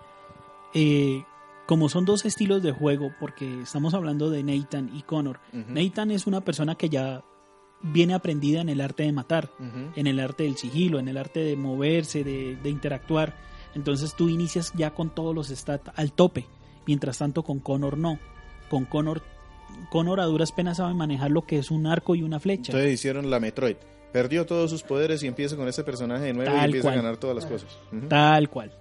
eh, 0.73 1.23
como 1.65 1.89
son 1.89 2.05
dos 2.05 2.25
estilos 2.25 2.61
de 2.61 2.71
juego, 2.71 3.11
porque 3.19 3.61
estamos 3.61 3.93
hablando 3.93 4.29
de 4.29 4.43
Nathan 4.43 4.91
y 4.95 5.01
Connor. 5.01 5.39
Nathan 5.51 6.11
es 6.11 6.27
una 6.27 6.41
persona 6.41 6.75
que 6.75 6.89
ya 6.89 7.23
viene 7.81 8.13
aprendida 8.13 8.61
en 8.61 8.69
el 8.69 8.81
arte 8.81 9.03
de 9.03 9.11
matar, 9.11 9.51
en 9.95 10.07
el 10.07 10.19
arte 10.19 10.43
del 10.43 10.57
sigilo, 10.57 10.99
en 10.99 11.07
el 11.07 11.17
arte 11.17 11.41
de 11.41 11.55
moverse, 11.55 12.23
de, 12.23 12.55
de 12.55 12.69
interactuar. 12.69 13.35
Entonces 13.73 14.15
tú 14.15 14.29
inicias 14.29 14.71
ya 14.75 14.91
con 14.91 15.13
todos 15.13 15.35
los 15.35 15.47
stats 15.49 15.91
al 15.95 16.13
tope. 16.13 16.45
Mientras 16.87 17.17
tanto 17.17 17.43
con 17.43 17.59
Connor 17.59 17.97
no. 17.97 18.19
Con 18.69 18.85
Connor, 18.85 19.21
Connor 19.89 20.19
a 20.19 20.25
duras 20.25 20.51
penas 20.51 20.77
sabe 20.77 20.93
manejar 20.93 21.31
lo 21.31 21.45
que 21.45 21.57
es 21.57 21.71
un 21.71 21.87
arco 21.87 22.15
y 22.15 22.23
una 22.23 22.39
flecha. 22.39 22.71
Entonces 22.71 22.93
hicieron 22.93 23.29
la 23.29 23.39
Metroid. 23.39 23.75
Perdió 24.13 24.45
todos 24.45 24.69
sus 24.69 24.83
poderes 24.83 25.23
y 25.23 25.27
empieza 25.27 25.57
con 25.57 25.67
ese 25.67 25.83
personaje 25.83 26.25
de 26.25 26.33
nuevo 26.33 26.55
y 26.55 26.59
empieza 26.63 26.87
cual. 26.87 26.93
a 26.93 27.01
ganar 27.01 27.17
todas 27.17 27.35
las 27.35 27.45
cosas. 27.45 27.77
Tal 28.07 28.49
cual, 28.49 28.71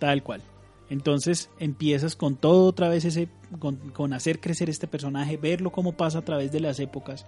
tal 0.00 0.22
cual. 0.22 0.42
Entonces 0.90 1.50
empiezas 1.58 2.14
con 2.16 2.36
todo 2.36 2.66
otra 2.66 2.88
vez 2.88 3.04
ese, 3.04 3.28
con, 3.58 3.76
con 3.90 4.12
hacer 4.12 4.40
crecer 4.40 4.68
este 4.70 4.86
personaje, 4.86 5.36
verlo 5.36 5.72
cómo 5.72 5.92
pasa 5.92 6.18
a 6.18 6.22
través 6.24 6.52
de 6.52 6.60
las 6.60 6.78
épocas 6.78 7.26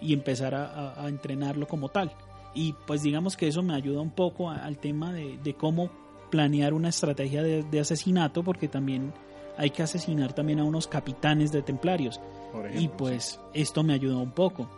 y 0.00 0.12
empezar 0.12 0.54
a, 0.54 0.66
a- 0.66 1.04
a 1.04 1.08
entrenarlo 1.08 1.66
como 1.66 1.88
tal. 1.88 2.12
Y 2.54 2.74
pues 2.86 3.02
digamos 3.02 3.36
que 3.36 3.48
eso 3.48 3.62
me 3.62 3.74
ayuda 3.74 4.00
un 4.00 4.10
poco 4.10 4.50
a- 4.50 4.64
al 4.64 4.78
tema 4.78 5.12
de, 5.12 5.38
de 5.42 5.54
cómo 5.54 5.90
planear 6.30 6.74
una 6.74 6.88
estrategia 6.90 7.42
de, 7.42 7.62
de 7.64 7.80
asesinato, 7.80 8.42
porque 8.42 8.68
también 8.68 9.12
hay 9.58 9.70
que 9.70 9.82
asesinar 9.82 10.32
también 10.32 10.60
a 10.60 10.64
unos 10.64 10.86
capitanes 10.86 11.52
de 11.52 11.62
templarios. 11.62 12.20
Y 12.80 12.88
pues 12.88 13.38
esto 13.52 13.82
me 13.82 13.92
ayudó 13.94 14.18
un 14.20 14.30
poco. 14.32 14.68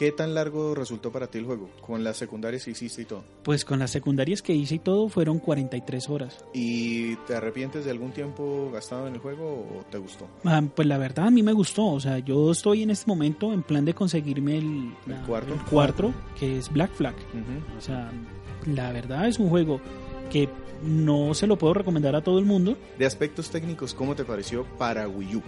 ¿Qué 0.00 0.12
tan 0.12 0.32
largo 0.34 0.74
resultó 0.74 1.12
para 1.12 1.26
ti 1.26 1.36
el 1.36 1.44
juego? 1.44 1.68
Con 1.82 2.02
las 2.02 2.16
secundarias 2.16 2.64
que 2.64 2.70
hiciste 2.70 3.02
y 3.02 3.04
todo. 3.04 3.22
Pues 3.42 3.66
con 3.66 3.78
las 3.78 3.90
secundarias 3.90 4.40
que 4.40 4.54
hice 4.54 4.76
y 4.76 4.78
todo 4.78 5.10
fueron 5.10 5.38
43 5.40 6.08
horas. 6.08 6.42
¿Y 6.54 7.16
te 7.26 7.34
arrepientes 7.34 7.84
de 7.84 7.90
algún 7.90 8.10
tiempo 8.12 8.70
gastado 8.72 9.06
en 9.08 9.12
el 9.12 9.20
juego 9.20 9.44
o 9.46 9.84
te 9.90 9.98
gustó? 9.98 10.26
Ah, 10.46 10.62
Pues 10.74 10.88
la 10.88 10.96
verdad 10.96 11.26
a 11.26 11.30
mí 11.30 11.42
me 11.42 11.52
gustó, 11.52 11.84
o 11.86 12.00
sea, 12.00 12.18
yo 12.18 12.50
estoy 12.50 12.82
en 12.82 12.88
este 12.90 13.10
momento 13.10 13.52
en 13.52 13.62
plan 13.62 13.84
de 13.84 13.92
conseguirme 13.92 14.56
el, 14.56 14.64
¿El 15.06 15.12
la- 15.12 15.22
cuarto? 15.26 15.52
el 15.52 15.60
cuarto, 15.66 16.14
que 16.38 16.56
es 16.56 16.72
Black 16.72 16.92
Flag. 16.94 17.14
Ujú. 17.34 17.76
O 17.76 17.80
sea, 17.82 18.10
la 18.64 18.92
verdad 18.92 19.28
es 19.28 19.38
un 19.38 19.50
juego 19.50 19.82
que 20.30 20.48
no 20.82 21.34
se 21.34 21.46
lo 21.46 21.58
puedo 21.58 21.74
recomendar 21.74 22.16
a 22.16 22.24
todo 22.24 22.38
el 22.38 22.46
mundo. 22.46 22.74
De 22.98 23.04
aspectos 23.04 23.50
técnicos, 23.50 23.92
¿cómo 23.92 24.14
te 24.16 24.24
pareció 24.24 24.64
para 24.78 25.06
Wii 25.08 25.36
U? 25.36 25.42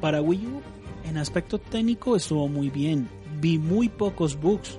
Para 0.00 0.22
Wii 0.22 0.46
U, 0.46 0.62
en 1.06 1.18
aspecto 1.18 1.58
técnico 1.58 2.16
estuvo 2.16 2.48
muy 2.48 2.70
bien. 2.70 3.06
Vi 3.40 3.58
muy 3.58 3.88
pocos 3.88 4.38
bugs. 4.38 4.78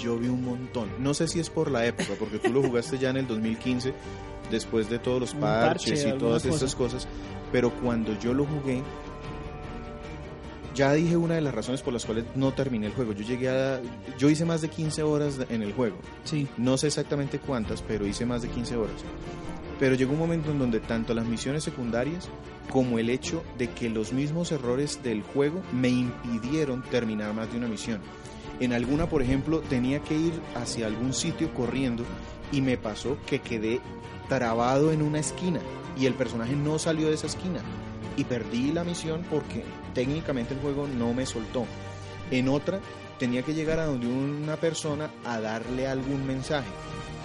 Yo 0.00 0.16
vi 0.18 0.28
un 0.28 0.44
montón. 0.44 0.88
No 0.98 1.14
sé 1.14 1.26
si 1.28 1.40
es 1.40 1.50
por 1.50 1.70
la 1.70 1.84
época, 1.86 2.10
porque 2.18 2.38
tú 2.38 2.52
lo 2.52 2.62
jugaste 2.62 2.98
ya 2.98 3.10
en 3.10 3.18
el 3.18 3.26
2015, 3.26 3.92
después 4.50 4.88
de 4.88 4.98
todos 4.98 5.20
los 5.20 5.34
parches 5.34 6.02
parche, 6.04 6.16
y 6.16 6.18
todas 6.18 6.42
cosa. 6.42 6.54
estas 6.54 6.74
cosas. 6.74 7.08
Pero 7.50 7.70
cuando 7.70 8.16
yo 8.20 8.32
lo 8.32 8.44
jugué, 8.44 8.82
ya 10.74 10.92
dije 10.92 11.16
una 11.16 11.34
de 11.34 11.40
las 11.40 11.52
razones 11.52 11.82
por 11.82 11.92
las 11.92 12.04
cuales 12.04 12.24
no 12.36 12.52
terminé 12.52 12.86
el 12.86 12.92
juego. 12.92 13.12
Yo 13.12 13.24
llegué 13.24 13.48
a. 13.48 13.80
Yo 14.16 14.30
hice 14.30 14.44
más 14.44 14.60
de 14.60 14.68
15 14.68 15.02
horas 15.02 15.38
en 15.48 15.62
el 15.62 15.72
juego. 15.72 15.96
Sí, 16.24 16.46
No 16.56 16.76
sé 16.78 16.86
exactamente 16.86 17.40
cuántas, 17.40 17.82
pero 17.82 18.06
hice 18.06 18.24
más 18.24 18.42
de 18.42 18.48
15 18.48 18.76
horas. 18.76 18.94
Pero 19.78 19.94
llegó 19.94 20.12
un 20.12 20.18
momento 20.18 20.50
en 20.50 20.58
donde 20.58 20.80
tanto 20.80 21.14
las 21.14 21.26
misiones 21.26 21.62
secundarias 21.62 22.28
como 22.70 22.98
el 22.98 23.10
hecho 23.10 23.42
de 23.56 23.70
que 23.70 23.88
los 23.88 24.12
mismos 24.12 24.52
errores 24.52 25.02
del 25.02 25.22
juego 25.22 25.62
me 25.72 25.88
impidieron 25.88 26.82
terminar 26.82 27.32
más 27.32 27.50
de 27.50 27.58
una 27.58 27.68
misión. 27.68 28.00
En 28.60 28.72
alguna, 28.72 29.08
por 29.08 29.22
ejemplo, 29.22 29.60
tenía 29.60 30.00
que 30.00 30.14
ir 30.14 30.32
hacia 30.56 30.86
algún 30.86 31.14
sitio 31.14 31.54
corriendo 31.54 32.04
y 32.50 32.60
me 32.60 32.76
pasó 32.76 33.18
que 33.26 33.40
quedé 33.40 33.80
trabado 34.28 34.92
en 34.92 35.02
una 35.02 35.20
esquina 35.20 35.60
y 35.98 36.06
el 36.06 36.14
personaje 36.14 36.56
no 36.56 36.78
salió 36.78 37.08
de 37.08 37.14
esa 37.14 37.28
esquina 37.28 37.60
y 38.16 38.24
perdí 38.24 38.72
la 38.72 38.84
misión 38.84 39.24
porque 39.30 39.64
técnicamente 39.94 40.54
el 40.54 40.60
juego 40.60 40.88
no 40.88 41.14
me 41.14 41.24
soltó. 41.24 41.66
En 42.32 42.48
otra 42.48 42.80
tenía 43.18 43.42
que 43.42 43.54
llegar 43.54 43.78
a 43.78 43.86
donde 43.86 44.08
una 44.08 44.56
persona 44.56 45.10
a 45.24 45.40
darle 45.40 45.86
algún 45.86 46.26
mensaje 46.26 46.68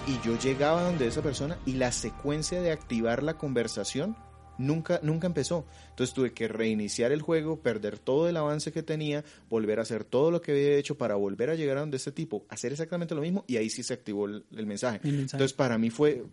y 0.07 0.19
yo 0.25 0.37
llegaba 0.37 0.83
donde 0.83 1.07
esa 1.07 1.21
persona 1.21 1.57
y 1.65 1.73
la 1.73 1.91
secuencia 1.91 2.61
de 2.61 2.71
activar 2.71 3.23
la 3.23 3.37
conversación 3.37 4.15
nunca 4.57 4.99
nunca 5.01 5.27
empezó. 5.27 5.65
Entonces 5.91 6.13
tuve 6.13 6.33
que 6.33 6.47
reiniciar 6.47 7.11
el 7.11 7.21
juego, 7.21 7.59
perder 7.61 7.97
todo 7.99 8.27
el 8.29 8.37
avance 8.37 8.71
que 8.71 8.83
tenía, 8.83 9.23
volver 9.49 9.79
a 9.79 9.83
hacer 9.83 10.03
todo 10.03 10.29
lo 10.29 10.41
que 10.41 10.51
había 10.51 10.75
hecho 10.75 10.95
para 10.97 11.15
volver 11.15 11.49
a 11.49 11.55
llegar 11.55 11.77
a 11.77 11.79
donde 11.81 11.97
este 11.97 12.11
tipo, 12.11 12.45
hacer 12.49 12.71
exactamente 12.71 13.15
lo 13.15 13.21
mismo 13.21 13.45
y 13.47 13.57
ahí 13.57 13.69
sí 13.69 13.81
se 13.83 13.93
activó 13.93 14.25
el, 14.25 14.43
el 14.55 14.65
mensaje. 14.65 14.99
el 15.03 15.13
mensaje. 15.17 15.37
Entonces 15.37 15.53
para 15.55 15.77
mí 15.77 15.89
fue 15.89 16.23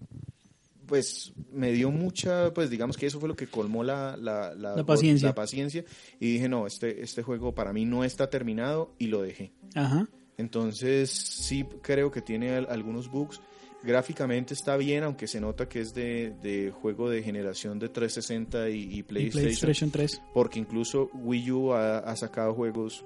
pues 0.86 1.32
me 1.52 1.70
dio 1.70 1.92
mucha, 1.92 2.52
pues 2.52 2.68
digamos 2.68 2.96
que 2.96 3.06
eso 3.06 3.20
fue 3.20 3.28
lo 3.28 3.36
que 3.36 3.46
colmó 3.46 3.84
la, 3.84 4.16
la, 4.16 4.52
La 4.56 4.84
paciencia. 4.84 5.28
la 5.28 5.34
paciencia 5.36 5.84
y 6.18 6.32
dije, 6.32 6.48
no, 6.48 6.66
este, 6.66 7.02
este 7.02 7.22
juego 7.22 7.54
para 7.54 7.72
mí 7.72 7.84
no 7.84 8.02
está 8.02 8.28
terminado 8.28 8.92
y 8.98 9.06
lo 9.06 9.22
dejé. 9.22 9.52
Ajá. 9.76 10.08
Entonces 10.36 11.10
sí 11.10 11.64
creo 11.80 12.10
que 12.10 12.22
tiene 12.22 12.56
al- 12.56 12.66
algunos 12.70 13.08
bugs. 13.08 13.40
Gráficamente 13.82 14.54
está 14.54 14.76
bien, 14.76 15.04
aunque 15.04 15.26
se 15.26 15.40
nota 15.40 15.68
que 15.68 15.80
es 15.80 15.94
de, 15.94 16.34
de 16.42 16.70
juego 16.70 17.08
de 17.08 17.22
generación 17.22 17.78
de 17.78 17.88
360 17.88 18.68
y, 18.70 18.74
y 18.74 18.98
Y 18.98 19.02
PlayStation, 19.02 19.42
PlayStation 19.42 19.90
3. 19.90 20.22
porque 20.34 20.58
incluso 20.58 21.10
Wii 21.14 21.50
U 21.52 21.72
ha, 21.72 21.98
ha 21.98 22.16
sacado 22.16 22.54
juegos 22.54 23.04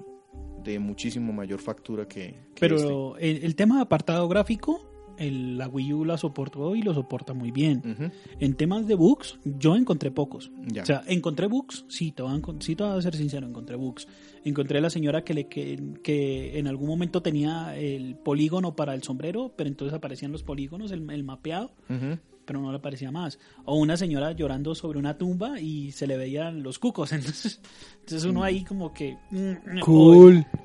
de 0.63 0.79
muchísimo 0.79 1.31
mayor 1.31 1.61
factura 1.61 2.07
que, 2.07 2.35
que 2.55 2.65
este. 2.65 2.77
Pero 2.77 3.15
el, 3.17 3.43
el 3.43 3.55
tema 3.55 3.75
de 3.77 3.81
apartado 3.83 4.27
gráfico, 4.27 4.81
el, 5.17 5.57
la 5.57 5.67
Wii 5.67 5.93
U 5.93 6.05
la 6.05 6.17
soportó 6.17 6.75
y 6.75 6.81
lo 6.81 6.93
soporta 6.93 7.33
muy 7.33 7.51
bien. 7.51 8.11
En 8.39 8.53
temas 8.55 8.87
de 8.87 8.95
bugs, 8.95 9.37
yo 9.43 9.75
encontré 9.75 10.11
pocos. 10.11 10.51
ya. 10.67 10.83
O 10.83 10.85
sea, 10.85 11.03
encontré 11.07 11.47
bugs, 11.47 11.85
sí, 11.87 12.11
te 12.11 12.21
voy 12.23 12.31
a, 12.37 12.41
sí 12.59 12.75
te 12.75 12.83
voy 12.83 12.97
a 12.97 13.01
ser 13.01 13.15
sincero, 13.15 13.47
encontré 13.47 13.75
bugs. 13.75 14.07
Encontré 14.43 14.77
a 14.77 14.81
la 14.81 14.89
señora 14.89 15.23
que, 15.23 15.33
le, 15.33 15.47
que, 15.47 15.81
que 16.03 16.59
en 16.59 16.67
algún 16.67 16.87
momento 16.87 17.21
tenía 17.21 17.75
el 17.77 18.15
polígono 18.15 18.75
para 18.75 18.93
el 18.93 19.01
sombrero, 19.03 19.51
pero 19.55 19.67
entonces 19.69 19.93
aparecían 19.95 20.31
los 20.31 20.43
polígonos, 20.43 20.91
el, 20.91 21.09
el 21.09 21.23
mapeado, 21.23 21.71
pero 22.45 22.61
no 22.61 22.69
le 22.71 22.77
aparecía 22.77 23.09
más. 23.11 23.39
O 23.65 23.75
una 23.79 23.97
señora 23.97 24.31
llorando 24.33 24.75
sobre 24.75 24.99
una 24.99 25.17
tumba 25.17 25.59
y 25.59 25.91
se 25.91 26.05
le 26.05 26.15
veían 26.15 26.61
los 26.61 26.77
cucos. 26.77 27.11
Entonces, 27.13 27.59
entonces 28.01 28.23
uno 28.29 28.43
ahí 28.43 28.63
como 28.63 28.93
que... 28.93 29.17
mm, 29.31 29.79
Cool. 29.79 30.45
O, 30.45 30.64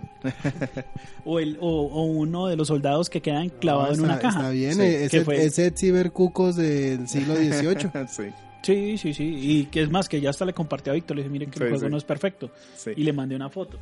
el, 1.38 1.56
o, 1.60 1.68
o 1.86 2.04
uno 2.04 2.46
de 2.46 2.56
los 2.56 2.68
soldados 2.68 3.08
que 3.10 3.20
quedan 3.20 3.48
clavados 3.48 3.98
No, 3.98 4.04
en 4.04 4.10
una 4.10 4.18
caja. 4.20 4.38
Está 4.40 4.50
bien, 4.50 4.74
Sí. 4.74 4.80
eh, 4.82 5.08
¿Qué 5.10 5.16
ese, 5.18 5.24
fue? 5.24 5.44
ese 5.44 5.70
cibercucos 5.76 6.56
del 6.56 7.08
siglo 7.08 7.34
XVIII. 7.36 7.90
sí, 8.08 8.22
Sí, 8.62 8.98
sí, 8.98 9.14
sí. 9.14 9.24
Y 9.40 9.64
que 9.66 9.80
es 9.82 9.90
más, 9.90 10.06
que 10.08 10.20
ya 10.20 10.28
hasta 10.30 10.44
le 10.44 10.52
compartí 10.52 10.90
a 10.90 10.92
Víctor. 10.92 11.16
Le 11.16 11.22
dije, 11.22 11.32
miren 11.32 11.50
que 11.50 11.58
el 11.64 11.70
juego 11.70 11.86
sí. 11.86 11.90
no 11.90 11.96
es 11.96 12.04
perfecto. 12.04 12.50
sí. 12.76 12.90
Y 12.94 13.04
le 13.04 13.12
mandé 13.14 13.34
una 13.34 13.48
foto. 13.48 13.78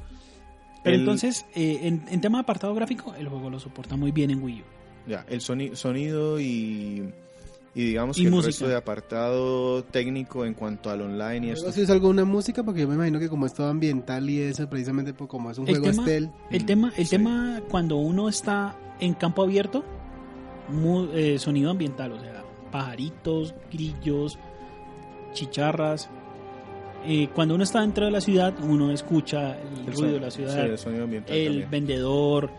Pero 0.85 0.94
El- 0.94 1.01
entonces, 1.01 1.46
eh, 1.57 1.81
en, 1.83 2.05
en 2.09 2.20
tema 2.20 2.38
de 2.38 2.42
apartado 2.42 2.72
gráfico, 2.74 3.12
el 3.18 3.27
juego 3.29 3.51
lo 3.51 3.59
soporta 3.59 3.96
muy 3.96 4.12
bien 4.12 4.31
en 4.31 4.40
Wii 4.42 4.61
U. 4.61 4.64
Ya, 5.11 5.24
el 5.29 5.40
soni- 5.40 5.74
sonido 5.74 6.38
y, 6.38 7.12
y 7.75 7.85
digamos 7.85 8.19
Y 8.19 8.25
que 8.25 8.31
música. 8.31 8.41
el 8.41 8.53
resto 8.53 8.69
de 8.69 8.77
apartado 8.77 9.85
técnico 9.85 10.45
en 10.45 10.55
cuanto 10.55 10.91
al 10.91 11.03
online 11.03 11.49
y 11.49 11.51
esto. 11.51 11.71
Si 11.73 11.83
es 11.83 11.91
alguna 11.91 12.25
música, 12.25 12.63
porque 12.65 12.81
yo 12.81 12.89
me 12.89 12.95
imagino 12.95 13.19
que 13.19 13.29
como 13.29 13.47
es 13.47 13.55
todo 13.55 13.69
ambiental 13.69 14.29
y 14.29 14.41
eso, 14.41 14.69
precisamente 14.69 15.15
por 15.15 15.29
como 15.29 15.51
es 15.51 15.59
un 15.59 15.69
El 15.69 15.77
juego 15.77 15.91
tema- 15.91 16.03
stealth, 16.05 16.31
El 16.51 16.63
Mm, 16.63 16.67
tema, 16.67 16.93
el 16.97 17.05
sí. 17.05 17.11
tema 17.11 17.61
cuando 17.71 17.97
uno 17.99 18.29
está 18.29 18.77
en 19.01 19.15
campo 19.15 19.43
abierto, 19.43 19.85
mu- 20.71 21.09
eh, 21.13 21.39
sonido 21.39 21.71
ambiental, 21.71 22.13
o 22.13 22.21
sea, 22.21 22.43
pajaritos, 22.73 23.55
grillos, 23.73 24.39
chicharras. 25.33 26.09
Eh, 27.07 27.29
cuando 27.35 27.55
uno 27.55 27.63
está 27.65 27.81
dentro 27.81 28.07
de 28.07 28.11
la 28.11 28.21
ciudad, 28.21 28.55
uno 28.63 28.91
escucha 28.91 29.57
el, 29.61 29.79
El 29.87 29.87
ruido 29.87 30.03
de 30.07 30.13
son- 30.15 30.21
la 30.23 30.31
sí, 30.31 30.37
ciudad, 30.39 30.67
el 30.67 30.79
sonido 30.79 31.05
ambiental 31.05 31.37
el 31.37 31.47
también. 31.47 31.71
vendedor, 31.71 32.51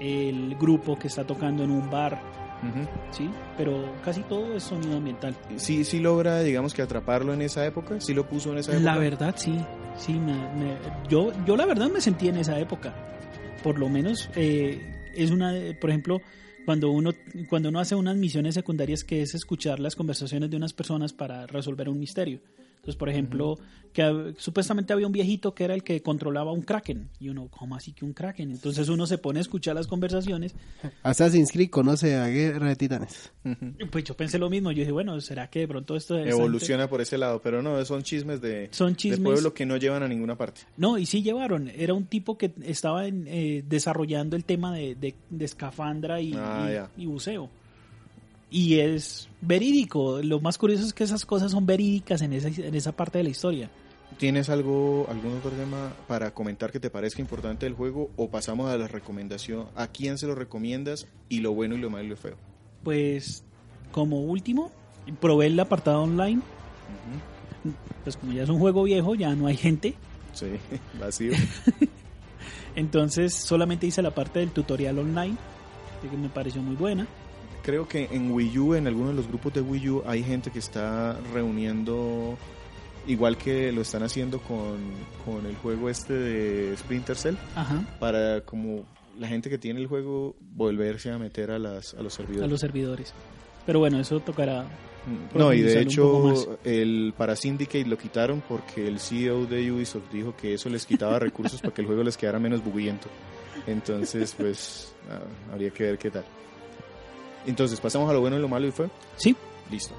el 0.00 0.54
grupo 0.56 0.98
que 0.98 1.08
está 1.08 1.24
tocando 1.24 1.64
en 1.64 1.70
un 1.70 1.90
bar, 1.90 2.20
¿sí? 3.10 3.30
Pero 3.56 3.84
casi 4.04 4.22
todo 4.22 4.56
es 4.56 4.62
sonido 4.64 4.96
ambiental. 4.96 5.34
Sí, 5.56 5.84
sí 5.84 6.00
logra, 6.00 6.40
digamos 6.40 6.74
que 6.74 6.82
atraparlo 6.82 7.32
en 7.34 7.42
esa 7.42 7.64
época, 7.66 8.00
sí 8.00 8.14
lo 8.14 8.28
puso 8.28 8.52
en 8.52 8.58
esa 8.58 8.72
época. 8.72 8.84
La 8.84 8.98
verdad, 8.98 9.34
sí. 9.36 9.56
Sí, 9.96 10.12
me, 10.14 10.32
me- 10.34 10.76
yo, 11.08 11.32
yo 11.46 11.56
la 11.56 11.64
verdad 11.66 11.88
me 11.90 12.00
sentí 12.00 12.28
en 12.28 12.36
esa 12.36 12.58
época. 12.58 12.94
Por 13.62 13.78
lo 13.78 13.88
menos 13.88 14.28
eh, 14.36 14.80
es 15.14 15.30
una, 15.30 15.54
por 15.80 15.90
ejemplo, 15.90 16.20
cuando 16.64 16.90
uno, 16.90 17.12
cuando 17.48 17.68
uno 17.70 17.80
hace 17.80 17.94
unas 17.94 18.16
misiones 18.16 18.54
secundarias 18.54 19.04
que 19.04 19.22
es 19.22 19.34
escuchar 19.34 19.78
las 19.80 19.94
conversaciones 19.96 20.50
de 20.50 20.56
unas 20.56 20.72
personas 20.72 21.12
para 21.12 21.46
resolver 21.46 21.88
un 21.88 21.98
misterio. 21.98 22.40
Entonces, 22.86 22.98
por 23.00 23.08
ejemplo, 23.08 23.58
que 23.92 24.34
supuestamente 24.38 24.92
había 24.92 25.06
un 25.08 25.12
viejito 25.12 25.54
que 25.54 25.64
era 25.64 25.74
el 25.74 25.82
que 25.82 26.00
controlaba 26.02 26.52
un 26.52 26.62
kraken. 26.62 27.08
Y 27.18 27.30
uno, 27.30 27.48
¿cómo 27.48 27.74
así 27.74 27.92
que 27.92 28.04
un 28.04 28.12
kraken? 28.12 28.52
Entonces 28.52 28.88
uno 28.88 29.06
se 29.08 29.18
pone 29.18 29.40
a 29.40 29.42
escuchar 29.42 29.74
las 29.74 29.88
conversaciones. 29.88 30.54
Assassin's 31.02 31.50
Creed 31.50 31.70
conoce 31.70 32.14
a 32.14 32.28
Guerra 32.28 32.68
de 32.68 32.76
Titanes. 32.76 33.32
Pues 33.90 34.04
yo 34.04 34.16
pensé 34.16 34.38
lo 34.38 34.48
mismo. 34.48 34.70
Yo 34.70 34.80
dije, 34.80 34.92
bueno, 34.92 35.20
¿será 35.20 35.48
que 35.50 35.60
de 35.60 35.68
pronto 35.68 35.96
esto 35.96 36.16
es 36.16 36.28
Evoluciona 36.28 36.88
por 36.88 37.00
ese 37.00 37.18
lado, 37.18 37.40
pero 37.42 37.60
no, 37.60 37.84
son 37.84 38.04
chismes 38.04 38.40
de, 38.40 38.68
Son 38.70 38.90
de 38.92 38.96
chismes. 38.96 39.20
pueblo 39.20 39.52
que 39.52 39.66
no 39.66 39.76
llevan 39.78 40.04
a 40.04 40.08
ninguna 40.08 40.36
parte. 40.36 40.60
No, 40.76 40.96
y 40.96 41.06
sí 41.06 41.22
llevaron. 41.22 41.68
Era 41.74 41.92
un 41.94 42.04
tipo 42.06 42.38
que 42.38 42.52
estaba 42.62 43.06
en, 43.08 43.24
eh, 43.26 43.64
desarrollando 43.66 44.36
el 44.36 44.44
tema 44.44 44.72
de, 44.72 44.94
de- 44.94 45.14
de 45.30 45.44
escafandra 45.44 46.20
y, 46.20 46.34
Ah, 46.36 46.88
y 46.96 47.06
buceo. 47.06 47.50
Y 48.50 48.78
es 48.78 49.28
verídico. 49.40 50.20
Lo 50.22 50.40
más 50.40 50.58
curioso 50.58 50.84
es 50.84 50.92
que 50.92 51.04
esas 51.04 51.26
cosas 51.26 51.50
son 51.50 51.66
verídicas 51.66 52.22
en 52.22 52.32
esa, 52.32 52.48
en 52.48 52.74
esa 52.74 52.92
parte 52.92 53.18
de 53.18 53.24
la 53.24 53.30
historia. 53.30 53.70
¿Tienes 54.18 54.48
algo, 54.48 55.06
algún 55.10 55.36
otro 55.36 55.50
tema 55.50 55.92
para 56.06 56.32
comentar 56.32 56.72
que 56.72 56.80
te 56.80 56.88
parezca 56.88 57.20
importante 57.20 57.66
del 57.66 57.74
juego 57.74 58.10
o 58.16 58.30
pasamos 58.30 58.70
a 58.70 58.78
la 58.78 58.88
recomendación? 58.88 59.66
¿A 59.74 59.88
quién 59.88 60.16
se 60.16 60.26
lo 60.26 60.34
recomiendas 60.34 61.06
y 61.28 61.40
lo 61.40 61.52
bueno 61.52 61.74
y 61.74 61.78
lo 61.78 61.90
malo 61.90 62.04
y 62.04 62.08
lo 62.08 62.16
feo? 62.16 62.36
Pues, 62.82 63.44
como 63.92 64.22
último, 64.22 64.70
probé 65.20 65.46
el 65.46 65.60
apartado 65.60 66.02
online. 66.02 66.40
Pues 68.04 68.16
como 68.16 68.32
ya 68.32 68.44
es 68.44 68.48
un 68.48 68.58
juego 68.58 68.84
viejo, 68.84 69.14
ya 69.14 69.34
no 69.34 69.48
hay 69.48 69.56
gente. 69.56 69.94
Sí, 70.32 70.46
vacío. 71.00 71.32
Entonces 72.76 73.34
solamente 73.34 73.86
hice 73.86 74.02
la 74.02 74.12
parte 74.12 74.38
del 74.38 74.50
tutorial 74.50 74.98
online, 74.98 75.36
que 76.10 76.16
me 76.16 76.28
pareció 76.28 76.62
muy 76.62 76.76
buena. 76.76 77.06
Creo 77.62 77.88
que 77.88 78.08
en 78.12 78.30
Wii 78.30 78.58
U, 78.58 78.74
en 78.74 78.86
algunos 78.86 79.10
de 79.10 79.16
los 79.16 79.28
grupos 79.28 79.52
de 79.54 79.60
Wii 79.60 79.88
U, 79.90 80.02
hay 80.06 80.22
gente 80.22 80.50
que 80.50 80.60
está 80.60 81.18
reuniendo, 81.32 82.36
igual 83.06 83.36
que 83.36 83.72
lo 83.72 83.82
están 83.82 84.02
haciendo 84.02 84.38
con, 84.40 84.78
con 85.24 85.46
el 85.46 85.56
juego 85.56 85.88
este 85.88 86.12
de 86.12 86.76
Splinter 86.76 87.16
Cell, 87.16 87.34
Ajá. 87.56 87.84
para 87.98 88.42
como 88.42 88.84
la 89.18 89.26
gente 89.28 89.50
que 89.50 89.58
tiene 89.58 89.80
el 89.80 89.86
juego 89.86 90.36
volverse 90.54 91.10
a 91.10 91.18
meter 91.18 91.50
a, 91.50 91.58
las, 91.58 91.94
a 91.94 92.02
los 92.02 92.14
servidores. 92.14 92.44
A 92.44 92.50
los 92.50 92.60
servidores. 92.60 93.14
Pero 93.64 93.80
bueno, 93.80 93.98
eso 93.98 94.20
tocará. 94.20 94.66
No, 95.34 95.52
y 95.52 95.62
de 95.62 95.80
hecho 95.80 96.58
el 96.64 97.14
para 97.16 97.36
Syndicate 97.36 97.86
lo 97.86 97.96
quitaron 97.96 98.42
porque 98.48 98.88
el 98.88 98.98
CEO 98.98 99.46
de 99.46 99.70
Ubisoft 99.70 100.10
dijo 100.12 100.34
que 100.36 100.54
eso 100.54 100.68
les 100.68 100.84
quitaba 100.84 101.18
recursos 101.20 101.60
para 101.60 101.72
que 101.72 101.80
el 101.80 101.86
juego 101.86 102.02
les 102.02 102.16
quedara 102.16 102.38
menos 102.38 102.64
buguiento. 102.64 103.08
Entonces, 103.66 104.34
pues 104.36 104.92
ah, 105.10 105.52
habría 105.52 105.70
que 105.70 105.84
ver 105.84 105.98
qué 105.98 106.10
tal. 106.10 106.24
Entonces, 107.46 107.80
pasamos 107.80 108.10
a 108.10 108.12
lo 108.12 108.20
bueno 108.20 108.36
y 108.36 108.40
lo 108.40 108.48
malo 108.48 108.66
y 108.66 108.72
fue. 108.72 108.88
Sí, 109.16 109.36
Listo. 109.70 109.94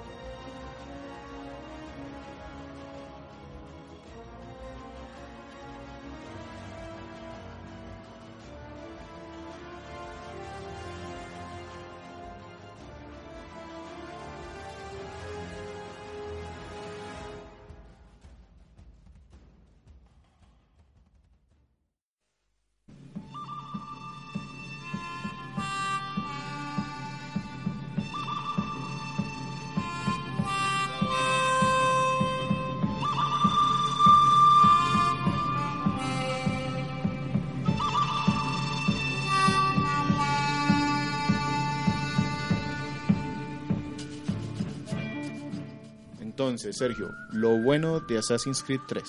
Entonces, 46.48 46.78
Sergio, 46.78 47.14
lo 47.32 47.58
bueno 47.58 48.00
de 48.00 48.18
Assassin's 48.18 48.64
Creed 48.64 48.80
3. 48.88 49.04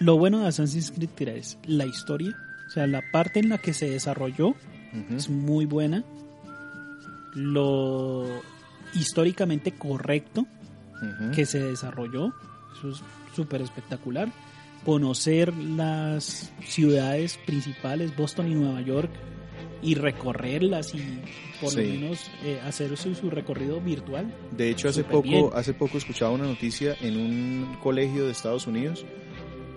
lo 0.00 0.16
bueno 0.18 0.40
de 0.40 0.48
Assassin's 0.48 0.90
Creed 0.90 1.10
3 1.14 1.36
es 1.36 1.58
la 1.66 1.86
historia. 1.86 2.36
O 2.66 2.70
sea, 2.70 2.86
la 2.86 3.02
parte 3.12 3.40
en 3.40 3.48
la 3.48 3.58
que 3.58 3.74
se 3.74 3.90
desarrolló 3.90 4.54
es 5.10 5.28
muy 5.28 5.66
buena. 5.66 6.04
Lo 7.34 8.26
históricamente 8.94 9.72
correcto 9.72 10.46
que 11.34 11.46
se 11.46 11.60
desarrolló, 11.62 12.32
eso 12.76 12.90
es 12.90 13.02
súper 13.34 13.62
espectacular. 13.62 14.28
Conocer 14.84 15.54
las 15.54 16.52
ciudades 16.64 17.38
principales, 17.46 18.16
Boston 18.16 18.50
y 18.50 18.54
Nueva 18.54 18.80
York, 18.82 19.10
y 19.82 19.94
recorrerlas 19.94 20.94
y 20.94 21.20
por 21.60 21.74
lo 21.74 21.82
Sí. 21.82 21.88
menos 21.88 22.30
eh, 22.44 22.60
hacer 22.64 22.96
su, 22.96 23.14
su 23.14 23.30
recorrido 23.30 23.80
virtual. 23.80 24.32
De 24.50 24.70
hecho, 24.70 24.88
hace 24.88 25.04
poco, 25.04 25.22
bien. 25.22 25.46
hace 25.54 25.72
poco 25.74 25.98
escuchaba 25.98 26.30
una 26.32 26.44
noticia 26.44 26.96
en 27.00 27.16
un 27.16 27.76
colegio 27.82 28.26
de 28.26 28.32
Estados 28.32 28.66
Unidos. 28.66 29.04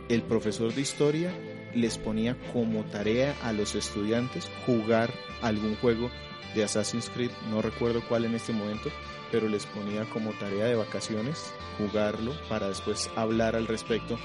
El 0.10 0.22
profesor 0.24 0.74
de 0.74 0.82
historia 0.82 1.34
les 1.74 1.98
ponía 1.98 2.38
como 2.52 2.84
tarea 2.86 3.36
a 3.42 3.52
los 3.54 3.76
estudiantes 3.76 4.50
jugar 4.66 5.12
algún 5.42 5.76
juego 5.78 6.10
de 6.54 6.63
Assassin's 6.63 7.10
Creed, 7.10 7.32
no 7.50 7.62
recuerdo 7.63 8.02
cuál 8.08 8.26
en 8.26 8.36
este 8.36 8.54
momento, 8.54 8.89
pero 9.32 9.48
les 9.50 9.66
ponía 9.66 10.04
como 10.06 10.32
tarea 10.34 10.66
de 10.66 10.76
vacaciones 10.76 11.52
jugarlo 11.80 12.34
para 12.48 12.68
después 12.68 13.10
hablar 13.16 13.56
al 13.56 13.66
respecto, 13.66 14.20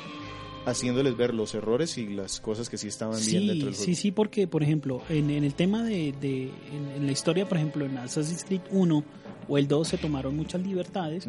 haciéndoles 0.68 1.16
ver 1.16 1.34
los 1.34 1.54
errores 1.54 1.98
y 1.98 2.06
las 2.08 2.40
cosas 2.40 2.68
que 2.68 2.76
sí 2.78 2.88
estaban 2.88 3.16
bien 3.18 3.46
dentro 3.46 3.54
Sí, 3.54 3.58
del 3.64 3.74
juego. 3.74 3.84
sí, 3.84 3.94
sí, 3.94 4.10
porque 4.12 4.46
por 4.46 4.62
ejemplo, 4.62 5.02
en, 5.08 5.30
en 5.30 5.44
el 5.44 5.54
tema 5.54 5.82
de, 5.82 6.12
de- 6.20 6.50
en, 6.72 6.88
en 6.96 7.06
la 7.06 7.12
historia, 7.12 7.48
por 7.48 7.58
ejemplo, 7.58 7.84
en 7.84 7.96
Assassin's 7.98 8.44
Creed 8.44 8.62
1 8.70 9.04
o 9.48 9.58
el 9.58 9.66
2 9.66 9.88
se 9.88 9.96
tomaron 9.98 10.36
muchas 10.36 10.60
libertades, 10.62 11.26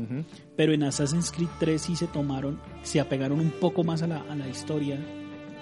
pero 0.58 0.74
en 0.74 0.84
Assassin's 0.84 1.32
Creed 1.32 1.48
3 1.60 1.82
sí 1.82 1.96
se 1.96 2.08
tomaron, 2.08 2.60
se 2.84 3.00
apegaron 3.00 3.40
un 3.40 3.52
poco 3.52 3.84
más 3.86 4.02
a 4.02 4.08
la, 4.08 4.18
a 4.30 4.36
la 4.36 4.48
historia 4.50 5.00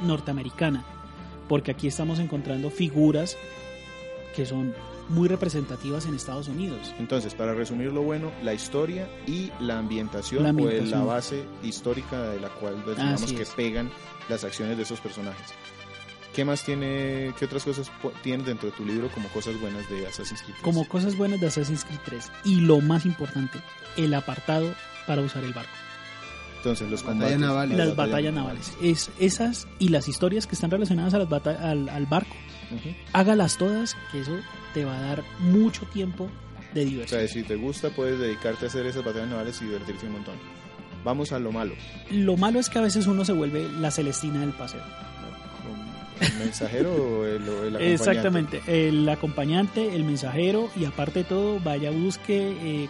norteamericana, 0.01 0.85
porque 1.47 1.71
aquí 1.71 1.87
estamos 1.87 2.19
encontrando 2.19 2.69
figuras 2.69 3.37
que 4.38 4.45
son 4.45 4.73
muy 5.10 5.28
representativas 5.28 6.06
en 6.06 6.13
Estados 6.13 6.47
Unidos. 6.47 6.93
Entonces, 7.00 7.34
para 7.34 7.54
resumir 7.54 7.91
lo 7.91 8.04
bueno, 8.04 8.32
la 8.43 8.54
historia 8.54 9.10
y 9.26 9.52
la 9.60 9.80
ambientación, 9.80 10.43
La 10.43 10.50
o 10.50 10.52
ambientación. 10.52 10.91
la 10.91 11.04
base 11.06 11.43
histórica 11.63 12.21
de 12.30 12.39
la 12.39 12.50
cual 12.50 12.76
pues, 12.86 12.95
digamos 12.97 13.23
Así 13.23 13.36
que 13.36 13.41
es. 13.41 13.50
pegan 13.50 13.89
las 14.30 14.43
acciones 14.43 14.78
de 14.78 14.84
esos 14.84 15.00
personajes. 15.02 15.47
¿Qué 16.36 16.45
más 16.45 16.63
tiene, 16.63 17.34
qué 17.39 17.45
otras 17.45 17.63
cosas 17.63 17.91
tienes 18.21 18.45
dentro 18.45 18.69
de 18.69 18.78
tu 18.78 18.86
libro 18.86 19.10
como 19.12 19.28
cosas 19.30 19.60
buenas 19.60 19.89
de 19.89 20.06
Assassin's 20.06 20.41
Creed? 20.43 20.54
3? 20.62 20.63
Como 20.63 20.88
cosas 20.88 21.17
buenas 21.17 21.41
de 21.41 21.47
Assassin's 21.47 21.84
Creed 21.84 22.00
3 22.06 22.32
y 22.45 22.56
lo 22.62 22.80
más 22.80 23.06
importante, 23.08 23.58
el 23.97 24.13
apartado 24.13 24.71
para 25.08 25.23
usar 25.23 25.43
el 25.43 25.54
barco. 25.54 25.71
Entonces, 26.58 26.89
los 26.91 27.02
Batallas 27.02 27.21
combates, 27.32 27.39
navales. 27.39 27.78
las 27.78 27.95
batallas 27.95 28.34
navales. 28.34 28.73
Es 28.84 29.10
esas 29.19 29.67
y 29.80 29.89
las 29.89 30.08
historias 30.08 30.45
que 30.45 30.54
están 30.56 30.69
relacionadas 30.69 31.13
a 31.15 31.19
las 31.19 31.30
bata- 31.30 31.58
al, 31.71 31.89
al 31.89 32.06
barco. 32.06 32.36
Ujú. 32.71 32.89
Hágalas 33.13 33.58
todas, 33.58 33.95
que 34.12 34.19
eso 34.21 34.38
te 34.73 34.86
va 34.86 34.97
a 34.97 35.01
dar 35.01 35.23
mucho 35.39 35.86
tiempo 35.86 36.30
de 36.73 36.82
O 36.82 36.86
diversión. 36.86 37.19
sea, 37.21 37.27
si 37.30 37.43
te 37.43 37.56
gusta, 37.56 37.89
puedes 37.89 38.19
dedicarte 38.19 38.65
a 38.65 38.67
hacer 38.67 38.86
esas 38.86 39.03
batallas 39.03 39.30
navales 39.30 39.62
y 39.62 39.65
divertirte 39.65 40.06
un 40.06 40.13
montón. 40.13 40.36
Vamos 41.03 41.32
a 41.32 41.39
lo 41.39 41.51
malo. 41.51 41.73
Lo 42.12 42.36
malo 42.36 42.60
es 42.60 42.69
que 42.69 42.80
a 42.80 42.82
veces 42.82 43.08
uno 43.08 43.23
se 43.23 43.32
vuelve 43.32 43.67
la 43.80 43.91
Celestina 43.91 44.41
del 44.41 44.51
paseo. 44.51 44.82
¿El 46.19 46.34
mensajero 46.39 46.93
o 46.93 47.25
el, 47.25 47.47
o 47.47 47.63
el 47.63 47.75
acompañante? 47.75 47.93
Exactamente. 47.93 48.62
El 48.89 49.08
acompañante, 49.08 49.95
el 49.95 50.03
mensajero 50.03 50.69
y 50.75 50.86
aparte 50.86 51.19
de 51.19 51.25
todo, 51.25 51.60
vaya, 51.60 51.91
busque. 51.91 52.56
eh, 52.63 52.89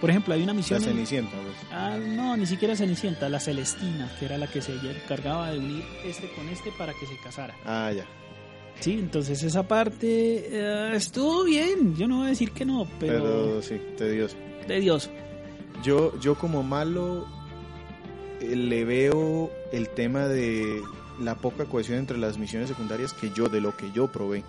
por 0.00 0.10
ejemplo, 0.10 0.32
hay 0.34 0.42
una 0.42 0.52
La 0.52 0.56
misión. 0.56 0.80
en- 0.82 0.88
Cenicienta, 0.88 1.32
pues. 1.36 1.54
Ah, 1.72 1.96
no, 2.00 2.36
ni 2.36 2.46
siquiera 2.46 2.74
Cenicienta, 2.76 3.28
la 3.28 3.40
Celestina, 3.40 4.10
que 4.18 4.26
era 4.26 4.38
la 4.38 4.46
que 4.46 4.62
se 4.62 4.74
encargaba 4.74 5.50
de 5.50 5.58
unir 5.58 5.84
este 6.04 6.28
con 6.30 6.48
este 6.48 6.70
para 6.72 6.92
que 6.94 7.06
se 7.06 7.16
casara. 7.18 7.54
Ah, 7.66 7.90
ya. 7.94 8.04
Sí, 8.80 8.92
entonces 8.94 9.42
esa 9.42 9.66
parte 9.68 10.48
eh, 10.50 10.90
estuvo 10.94 11.44
bien. 11.44 11.94
Yo 11.96 12.08
no 12.08 12.18
voy 12.18 12.26
a 12.26 12.30
decir 12.30 12.50
que 12.52 12.64
no, 12.64 12.86
pero, 12.98 13.22
Pero, 13.22 13.62
sí, 13.62 13.80
tedioso. 13.96 14.36
tedioso. 14.66 15.10
Yo, 15.84 16.18
yo 16.20 16.34
como 16.36 16.62
malo 16.62 17.26
eh, 18.40 18.56
le 18.56 18.84
veo 18.84 19.50
el 19.72 19.88
tema 19.88 20.26
de 20.26 20.80
la 21.20 21.36
poca 21.36 21.64
cohesión 21.66 21.98
entre 21.98 22.18
las 22.18 22.38
misiones 22.38 22.68
secundarias 22.68 23.12
que 23.12 23.30
yo, 23.30 23.48
de 23.48 23.60
lo 23.60 23.76
que 23.76 23.90
yo 23.92 24.10
probé. 24.10 24.42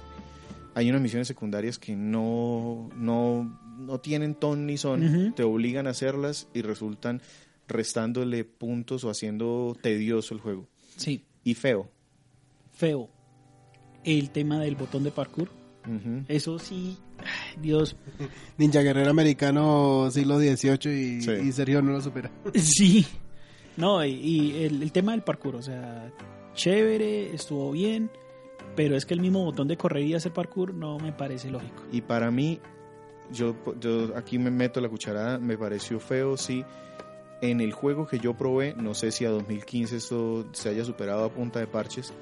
Hay 0.75 0.89
unas 0.89 1.01
misiones 1.01 1.27
secundarias 1.27 1.77
que 1.77 1.95
no, 1.95 2.89
no, 2.95 3.59
no 3.77 3.99
tienen 3.99 4.33
ton 4.33 4.65
ni 4.65 4.77
son, 4.77 5.33
te 5.35 5.43
obligan 5.43 5.85
a 5.85 5.91
hacerlas 5.91 6.47
y 6.55 6.63
resultan 6.63 7.21
restándole 7.67 8.43
puntos 8.43 9.03
o 9.03 9.11
haciendo 9.11 9.77
tedioso 9.81 10.33
el 10.33 10.39
juego. 10.41 10.67
Sí, 10.97 11.23
Y 11.43 11.53
feo. 11.53 11.87
feo. 12.71 13.07
El 14.03 14.29
tema 14.31 14.59
del 14.59 14.75
botón 14.75 15.03
de 15.03 15.11
parkour. 15.11 15.49
Eso 16.29 16.59
sí, 16.59 16.97
ay, 17.19 17.59
Dios. 17.61 17.95
Ninja 18.57 18.81
Guerrero 18.81 19.09
Americano 19.09 20.09
siglo 20.11 20.39
XVIII 20.39 20.91
y, 21.17 21.21
Sí. 21.21 21.31
y 21.31 21.51
Sergio 21.51 21.81
no 21.81 21.91
lo 21.91 22.01
supera. 22.01 22.31
Sí. 22.55 23.05
No, 23.75 24.05
y, 24.05 24.11
y 24.11 24.63
el, 24.63 24.81
el 24.83 24.91
tema 24.91 25.11
del 25.13 25.23
parkour, 25.23 25.55
o 25.55 25.61
sea, 25.61 26.09
chévere, 26.53 27.33
estuvo 27.33 27.71
bien, 27.71 28.09
pero 28.75 28.95
es 28.95 29.05
que 29.05 29.13
el 29.13 29.19
mismo 29.19 29.43
botón 29.43 29.67
de 29.67 29.75
correr 29.77 30.03
y 30.05 30.13
hacer 30.13 30.31
parkour 30.31 30.73
no 30.73 30.99
me 30.99 31.11
parece 31.11 31.49
lógico. 31.49 31.83
Y 31.91 32.01
para 32.01 32.29
mí, 32.31 32.59
yo, 33.31 33.55
yo 33.81 34.15
aquí 34.15 34.37
me 34.37 34.51
meto 34.51 34.79
la 34.79 34.87
cucharada, 34.89 35.37
me 35.39 35.57
pareció 35.57 35.99
feo, 35.99 36.37
sí. 36.37 36.63
En 37.41 37.59
el 37.59 37.73
juego 37.73 38.07
que 38.07 38.19
yo 38.19 38.35
probé, 38.37 38.73
no 38.77 38.93
sé 38.93 39.11
si 39.11 39.25
a 39.25 39.29
2015 39.31 39.97
esto 39.97 40.45
se 40.53 40.69
haya 40.69 40.85
superado 40.85 41.25
a 41.25 41.29
punta 41.29 41.59
de 41.59 41.67
parches, 41.67 42.13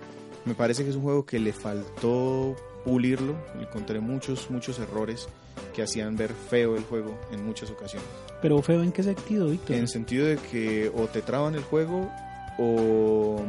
me 0.45 0.54
parece 0.56 0.84
que 0.84 0.89
es 0.89 0.95
un 0.95 1.04
juego 1.04 1.25
que 1.25 1.39
le 1.39 1.54
faltó 1.54 2.56
pulirlo, 2.84 3.36
encontré 3.60 3.99
muchos, 3.99 4.49
muchos 4.49 4.80
errores 4.80 5.27
que 5.73 5.84
hacían 5.84 6.15
ver 6.17 6.34
feo 6.34 6.75
el 6.75 6.84
juego 6.84 7.19
en 7.32 7.45
muchas 7.45 7.69
ocasiones. 7.69 8.08
Pero 8.41 8.62
feo 8.62 8.82
en 8.82 8.91
qué 8.91 9.04
sentido, 9.04 9.49
Víctor? 9.49 9.75
En 9.75 9.84
el 9.84 9.88
sentido 9.88 10.25
de 10.25 10.38
que 10.38 10.91
o 10.95 11.08
te 11.08 11.21
traban 11.21 11.56
el 11.56 11.63
juego 11.63 12.12
o 12.58 13.41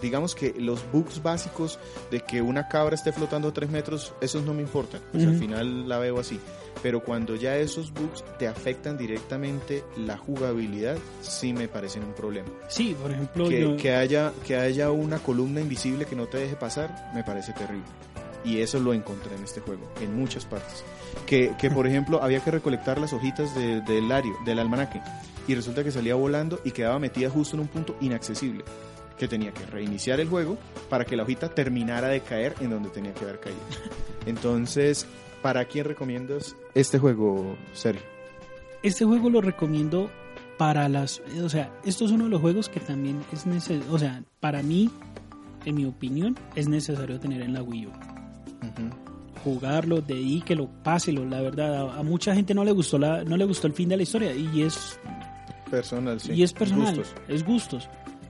digamos 0.00 0.34
que 0.34 0.54
los 0.58 0.80
bugs 0.90 1.22
básicos 1.22 1.78
de 2.10 2.20
que 2.20 2.40
una 2.40 2.68
cabra 2.68 2.94
esté 2.94 3.12
flotando 3.12 3.48
a 3.48 3.52
3 3.52 3.70
metros, 3.70 4.14
esos 4.20 4.44
no 4.44 4.54
me 4.54 4.62
importan. 4.62 5.00
Pues 5.12 5.26
al 5.26 5.36
final 5.36 5.88
la 5.88 5.98
veo 5.98 6.18
así. 6.18 6.40
Pero 6.82 7.02
cuando 7.02 7.34
ya 7.36 7.56
esos 7.58 7.92
bugs 7.92 8.24
te 8.38 8.48
afectan 8.48 8.96
directamente 8.96 9.84
la 9.98 10.16
jugabilidad, 10.16 10.96
sí 11.20 11.52
me 11.52 11.68
parecen 11.68 12.04
un 12.04 12.14
problema. 12.14 12.48
Sí, 12.68 12.96
por 13.00 13.10
ejemplo, 13.10 13.48
Que, 13.48 13.60
yo- 13.60 13.76
que 13.76 13.94
haya, 13.94 14.32
que 14.46 14.56
haya 14.56 14.90
una 14.90 15.18
columna 15.18 15.60
invisible 15.60 16.06
que 16.06 16.16
no 16.16 16.26
te 16.26 16.38
deje 16.38 16.56
pasar, 16.56 17.10
me 17.14 17.22
parece 17.22 17.52
terrible. 17.52 17.84
Y 18.42 18.60
eso 18.62 18.80
lo 18.80 18.94
encontré 18.94 19.34
en 19.36 19.44
este 19.44 19.60
juego, 19.60 19.86
en 20.00 20.16
muchas 20.16 20.46
partes. 20.46 20.82
Que, 21.26 21.52
que 21.58 21.70
por 21.70 21.86
ejemplo, 21.88 22.22
había 22.22 22.40
que 22.42 22.50
recolectar 22.50 22.98
las 22.98 23.12
hojitas 23.12 23.54
de- 23.54 23.82
del 23.82 24.08
lario, 24.08 24.34
del 24.46 24.58
almanaque. 24.58 25.02
Y 25.46 25.54
resulta 25.54 25.84
que 25.84 25.90
salía 25.90 26.14
volando 26.14 26.60
y 26.64 26.70
quedaba 26.70 26.98
metida 26.98 27.28
justo 27.28 27.56
en 27.56 27.60
un 27.60 27.68
punto 27.68 27.96
inaccesible. 28.00 28.64
Que 29.18 29.28
tenía 29.28 29.52
que 29.52 29.66
reiniciar 29.66 30.18
el 30.20 30.28
juego 30.30 30.56
para 30.88 31.04
que 31.04 31.14
la 31.16 31.24
hojita 31.24 31.50
terminara 31.54 32.08
de 32.08 32.20
caer 32.22 32.54
en 32.60 32.70
donde 32.70 32.88
tenía 32.88 33.12
que 33.12 33.24
haber 33.24 33.38
caído. 33.40 33.58
Entonces, 34.26 35.06
¿para 35.42 35.64
quién 35.64 35.84
recomiendas 35.86 36.56
este 36.74 36.98
juego, 36.98 37.56
Sergio? 37.72 38.02
este 38.82 39.04
juego 39.04 39.28
lo 39.28 39.40
recomiendo 39.42 40.10
para 40.56 40.88
las... 40.88 41.20
O 41.44 41.48
sea, 41.50 41.70
esto 41.84 42.04
es 42.06 42.10
uno 42.12 42.24
de 42.24 42.30
los 42.30 42.40
juegos 42.40 42.68
que 42.68 42.80
también 42.80 43.20
es 43.32 43.44
necesario... 43.46 43.82
O 43.92 43.98
sea, 43.98 44.22
para 44.40 44.62
mí, 44.62 44.90
en 45.66 45.74
mi 45.74 45.84
opinión, 45.84 46.36
es 46.54 46.66
necesario 46.68 47.20
tener 47.20 47.42
en 47.42 47.52
la 47.52 47.62
Wii 47.62 47.86
U. 47.86 47.90
Jugarlo, 49.44 50.00
dedíquelo, 50.02 50.68
páselo, 50.82 51.24
la 51.24 51.40
verdad. 51.40 51.90
A, 51.90 52.00
a 52.00 52.02
mucha 52.02 52.34
gente 52.34 52.52
no 52.54 52.62
le 52.64 52.72
gustó 52.72 52.98
la, 52.98 53.24
no 53.24 53.36
le 53.38 53.44
gustó 53.46 53.66
el 53.66 53.72
fin 53.72 53.88
de 53.88 53.96
la 53.96 54.02
historia 54.02 54.34
y 54.34 54.62
es 54.62 54.98
Personal, 55.70 56.20
sí. 56.20 56.32
y 56.32 56.42
es 56.42 56.52
personal, 56.52 56.96
Gustos. 56.96 57.14
es 57.28 57.44
gustos. 57.44 57.88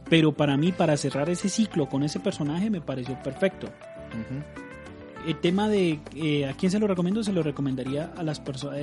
Pero 0.08 0.32
para 0.32 0.56
mí, 0.56 0.72
para 0.72 0.96
cerrar 0.96 1.30
ese 1.30 1.48
ciclo 1.48 1.88
con 1.88 2.02
ese 2.02 2.20
personaje, 2.20 2.68
me 2.70 2.80
pareció 2.80 3.20
perfecto. 3.22 3.66
Ujú. 3.68 4.69
El 5.26 5.36
tema 5.40 5.68
de 5.68 6.00
eh, 6.14 6.46
a 6.46 6.54
quién 6.54 6.72
se 6.72 6.78
lo 6.78 6.86
recomiendo, 6.86 7.22
se 7.22 7.32
lo 7.32 7.42
recomendaría 7.42 8.12
a 8.16 8.22
las 8.22 8.40
personas 8.40 8.78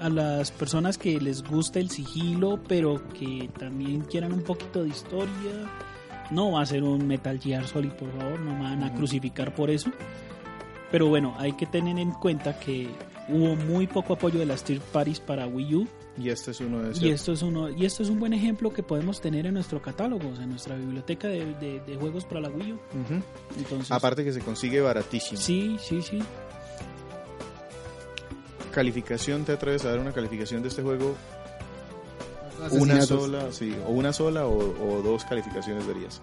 a 0.00 0.08
las 0.08 0.50
personas 0.50 0.98
que 0.98 1.20
les 1.20 1.42
gusta 1.42 1.78
el 1.78 1.88
sigilo, 1.88 2.60
pero 2.68 3.02
que 3.10 3.48
también 3.58 4.02
quieran 4.02 4.32
un 4.32 4.42
poquito 4.42 4.82
de 4.82 4.90
historia. 4.90 5.70
No 6.30 6.52
va 6.52 6.62
a 6.62 6.66
ser 6.66 6.82
un 6.82 7.06
Metal 7.06 7.38
Gear 7.40 7.66
Solid, 7.66 7.92
por 7.92 8.10
favor, 8.12 8.40
no 8.40 8.54
me 8.54 8.62
van 8.62 8.82
a 8.82 8.92
crucificar 8.94 9.54
por 9.54 9.70
eso. 9.70 9.90
Pero 10.90 11.08
bueno, 11.08 11.34
hay 11.38 11.52
que 11.52 11.66
tener 11.66 11.98
en 11.98 12.10
cuenta 12.12 12.58
que 12.58 12.88
hubo 13.28 13.56
muy 13.56 13.86
poco 13.86 14.14
apoyo 14.14 14.38
de 14.38 14.46
las 14.46 14.62
third 14.64 14.82
parties 14.92 15.18
para 15.20 15.46
Wii 15.46 15.74
U 15.76 15.88
Y 16.18 16.28
este 16.28 16.50
es 16.50 16.60
uno 16.60 16.80
de 16.82 16.90
esos. 16.92 17.02
y 17.02 17.10
esto 17.10 17.32
es 17.32 17.42
uno 17.42 17.70
y 17.70 17.84
esto 17.86 18.02
es 18.02 18.08
un 18.10 18.20
buen 18.20 18.32
ejemplo 18.34 18.72
que 18.72 18.82
podemos 18.82 19.20
tener 19.20 19.46
en 19.46 19.54
nuestro 19.54 19.80
catálogo, 19.80 20.28
o 20.28 20.34
sea, 20.34 20.44
en 20.44 20.50
nuestra 20.50 20.76
biblioteca 20.76 21.28
de, 21.28 21.54
de- 21.54 21.80
de 21.80 21.96
juegos 21.96 22.24
para 22.24 22.40
la 22.42 22.48
Wii 22.50 22.72
U. 22.72 22.78
Entonces, 23.56 23.90
Aparte 23.90 24.24
que 24.24 24.32
se 24.32 24.40
consigue 24.40 24.80
baratísimo. 24.80 25.40
sí, 25.40 25.76
sí, 25.80 26.02
sí. 26.02 26.20
Calificación, 28.72 29.44
¿te 29.44 29.52
atreves 29.52 29.84
a 29.84 29.90
dar 29.90 30.00
una 30.00 30.12
calificación 30.12 30.62
de 30.62 30.68
este 30.68 30.82
juego? 30.82 31.14
Una 32.72 33.02
sola, 33.02 33.52
sí, 33.52 33.74
o 33.86 33.90
una 33.90 34.12
sola 34.12 34.46
o, 34.46 34.58
o 34.58 35.02
dos 35.02 35.24
calificaciones 35.24 35.86
verías. 35.86 36.20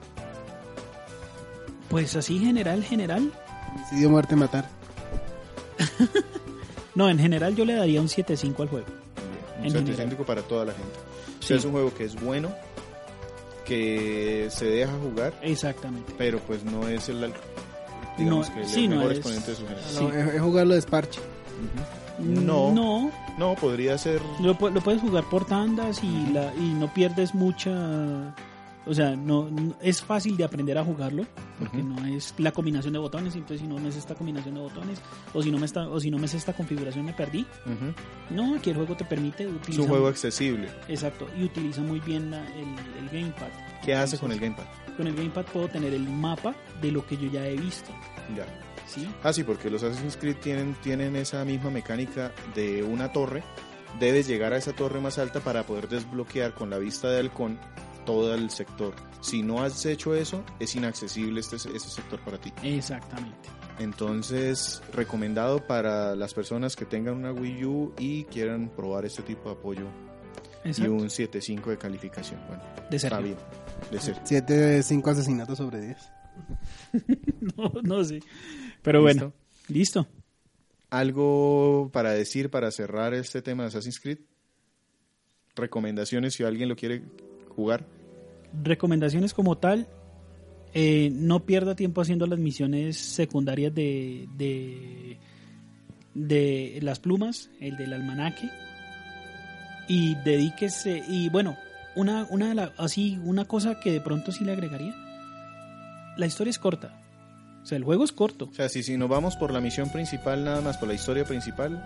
Pues 1.90 2.16
así 2.16 2.40
general, 2.40 2.84
general. 2.84 3.32
Homicidio, 3.76 4.10
muerte, 4.10 4.36
matar. 4.36 4.70
No, 6.96 7.10
en 7.10 7.18
general 7.20 7.56
yo 7.56 7.66
le 7.66 7.74
daría 7.74 8.02
un 8.02 8.08
7.5 8.08 8.62
al 8.64 8.68
juego. 8.70 8.86
Un 9.60 9.66
En 9.66 9.72
satisfactorio 9.72 10.26
para 10.26 10.42
toda 10.42 10.66
la 10.66 10.74
gente. 10.74 10.92
O 11.40 11.42
Sí. 11.42 11.48
sea, 11.50 11.58
es 11.58 11.66
un 11.66 11.72
juego 11.72 11.94
que 11.94 12.04
es 12.06 12.16
bueno, 12.22 12.50
que 13.66 14.48
se 14.52 14.66
deja 14.66 14.92
jugar, 15.02 15.34
Exactamente. 15.42 16.14
pero 16.18 16.40
pues 16.40 16.64
no 16.64 16.88
es 16.88 17.10
el 17.10 17.32
digamos 18.18 18.50
No, 18.50 18.56
que 18.56 18.62
el 18.62 18.68
sí, 18.68 18.88
no 18.88 18.98
mejor 18.98 19.12
es- 19.14 19.18
exponente 19.20 19.52
de 19.52 19.58
su. 19.58 19.64
No, 20.04 20.10
es, 20.14 20.36
es 20.36 20.42
jugarlo 20.42 20.70
de 20.72 20.76
desparche. 20.76 21.20
Ujú. 22.20 22.24
No, 22.42 22.72
no, 22.72 23.12
No, 23.38 23.56
podría 23.56 23.98
ser 23.98 24.22
lo, 24.42 24.50
lo 24.70 24.82
puedes 24.82 25.02
jugar 25.02 25.24
por 25.30 25.46
tandas 25.46 26.04
y, 26.04 26.28
la, 26.34 26.54
y 26.56 26.74
no 26.74 26.94
pierdes 26.94 27.34
mucha... 27.34 27.72
O 28.86 28.94
sea, 28.96 29.16
no, 29.16 29.48
no- 29.50 29.76
es 29.82 30.02
fácil 30.02 30.36
de 30.38 30.44
aprender 30.44 30.78
a 30.78 30.84
jugarlo 30.84 31.26
porque 31.60 31.78
Ujú. 31.78 31.88
no 32.02 32.06
es 32.08 32.34
la 32.40 32.52
combinación 32.52 32.94
de 32.94 33.00
botones. 33.00 33.36
Entonces, 33.36 33.62
si 33.62 33.68
no 33.68 33.78
me 33.80 33.90
es 33.90 33.96
esta 33.96 34.16
combinación 34.16 34.56
de 34.56 34.62
botones 34.62 35.00
o 35.34 35.44
si 35.44 35.52
no 35.52 35.60
me 35.60 35.66
está 35.68 35.88
o 35.88 36.00
si 36.00 36.10
no 36.10 36.18
me 36.18 36.26
es 36.26 36.34
esta 36.34 36.54
configuración 36.54 37.06
me 37.06 37.14
perdí. 37.14 37.46
Ujú. 37.66 37.94
No, 38.36 38.56
aquí 38.56 38.72
el 38.72 38.78
juego 38.78 38.96
te 38.98 39.06
permite 39.06 39.44
es 39.44 39.50
utilizar. 39.52 39.84
un 39.84 39.88
juego 39.90 40.08
accesible. 40.08 40.70
Exacto, 40.88 41.28
y 41.38 41.44
utiliza 41.44 41.82
muy 41.82 42.00
bien 42.00 42.32
la- 42.32 42.46
el, 42.56 42.68
el 43.04 43.10
gamepad. 43.12 43.50
¿Qué 43.84 43.94
hace 43.94 44.16
Entonces, 44.16 44.20
con 44.20 44.32
el 44.32 44.40
gamepad? 44.40 44.64
Con 44.98 45.08
el 45.08 45.16
gamepad 45.16 45.46
puedo 45.46 45.68
tener 45.68 45.94
el 45.94 46.08
mapa 46.10 46.56
de 46.82 46.92
lo 46.92 47.06
que 47.06 47.18
yo 47.18 47.30
ya 47.32 47.46
he 47.46 47.56
visto. 47.56 47.92
Ya. 48.36 48.46
¿sí? 48.88 49.08
Ah, 49.24 49.32
sí, 49.32 49.44
porque 49.44 49.70
los 49.70 49.84
Assassin's 49.84 50.18
Creed 50.18 50.38
tienen, 50.38 50.76
tienen 50.82 51.16
esa 51.16 51.46
misma 51.46 51.70
mecánica 51.70 52.32
de 52.56 52.84
una 52.84 53.12
torre. 53.14 53.44
Debes 54.00 54.28
llegar 54.28 54.54
a 54.54 54.58
esa 54.58 54.74
torre 54.74 55.00
más 55.02 55.18
alta 55.20 55.40
para 55.40 55.66
poder 55.66 55.88
desbloquear 55.88 56.54
con 56.54 56.70
la 56.70 56.78
vista 56.78 57.10
de 57.10 57.20
halcón 57.20 57.60
todo 58.06 58.34
el 58.36 58.50
sector. 58.50 58.94
Si 59.22 59.42
no 59.44 59.62
has 59.64 59.86
hecho 59.86 60.16
eso, 60.16 60.44
es 60.60 60.76
inaccesible 60.76 61.40
este, 61.40 61.56
ese 61.58 61.80
sector 61.80 62.20
para 62.22 62.40
ti. 62.40 62.52
Exactamente. 62.64 63.50
Entonces, 63.80 64.82
recomendado 64.94 65.66
para 65.66 66.16
las 66.16 66.34
personas 66.34 66.76
que 66.76 66.86
tengan 66.86 67.16
una 67.16 67.32
Wii 67.32 67.66
U 67.66 67.94
y 67.98 68.26
quieran 68.26 68.70
probar 68.70 69.06
este 69.06 69.24
tipo 69.24 69.50
de 69.50 69.56
apoyo. 69.56 69.86
Exacto. 70.64 70.92
Y 70.92 70.96
un 70.96 71.08
7.5 71.08 71.66
de 71.66 71.78
calificación. 71.78 72.40
Bueno, 72.48 72.62
de 72.90 72.96
está 72.98 73.10
Sergio. 73.10 73.24
bien. 73.24 73.38
De 73.92 74.00
ser. 74.00 74.20
7 74.24 74.54
de 74.54 74.84
5 74.84 75.10
asesinatos 75.10 75.58
sobre 75.58 75.82
10. 75.82 75.98
No, 77.58 77.72
no 77.82 78.04
sé. 78.04 78.22
Pero 78.84 79.02
¿Listo? 79.06 79.20
bueno, 79.20 79.34
listo. 79.68 80.08
¿Algo 80.92 81.90
para 81.92 82.12
decir 82.12 82.50
para 82.52 82.70
cerrar 82.72 83.14
este 83.14 83.42
tema 83.42 83.64
de 83.64 83.70
Assassin's 83.70 84.00
Creed? 84.00 84.20
Recomendaciones 85.56 86.34
si 86.36 86.44
alguien 86.44 86.70
lo 86.70 86.76
quiere 86.76 87.04
jugar. 87.62 87.86
Recomendaciones 88.64 89.34
como 89.34 89.58
tal. 89.58 89.88
eh, 90.74 91.10
no 91.14 91.46
pierda 91.46 91.76
tiempo 91.76 92.02
haciendo 92.02 92.26
las 92.28 92.40
misiones 92.40 92.98
secundarias 92.98 93.74
de, 93.76 94.28
de, 94.38 95.18
de 96.14 96.80
las 96.82 97.00
plumas, 97.00 97.50
el 97.60 97.76
del 97.78 97.94
almanaque. 97.94 98.50
Y 99.88 100.16
dedíquese. 100.24 101.04
Y 101.08 101.30
bueno, 101.30 101.58
una, 101.96 102.26
una, 102.30 102.50
de 102.50 102.56
la- 102.56 102.74
así, 102.78 103.20
una 103.24 103.46
cosa 103.46 103.80
que 103.80 103.92
de 103.92 104.02
pronto 104.02 104.32
sí 104.32 104.46
le 104.46 104.54
agregaría. 104.54 104.96
La 106.18 106.26
historia 106.26 106.52
es 106.52 106.60
corta. 106.60 106.98
O 107.64 107.66
sea, 107.66 107.78
el 107.78 107.84
juego 107.84 108.04
es 108.04 108.12
corto. 108.12 108.46
O 108.50 108.54
sea, 108.54 108.70
si, 108.70 108.82
si 108.84 108.98
nos 108.98 109.10
vamos 109.10 109.36
por 109.36 109.52
la 109.54 109.62
misión 109.62 109.90
principal, 109.92 110.44
nada 110.44 110.62
más 110.62 110.78
por 110.78 110.88
la 110.88 110.94
historia 110.94 111.26
principal, 111.26 111.84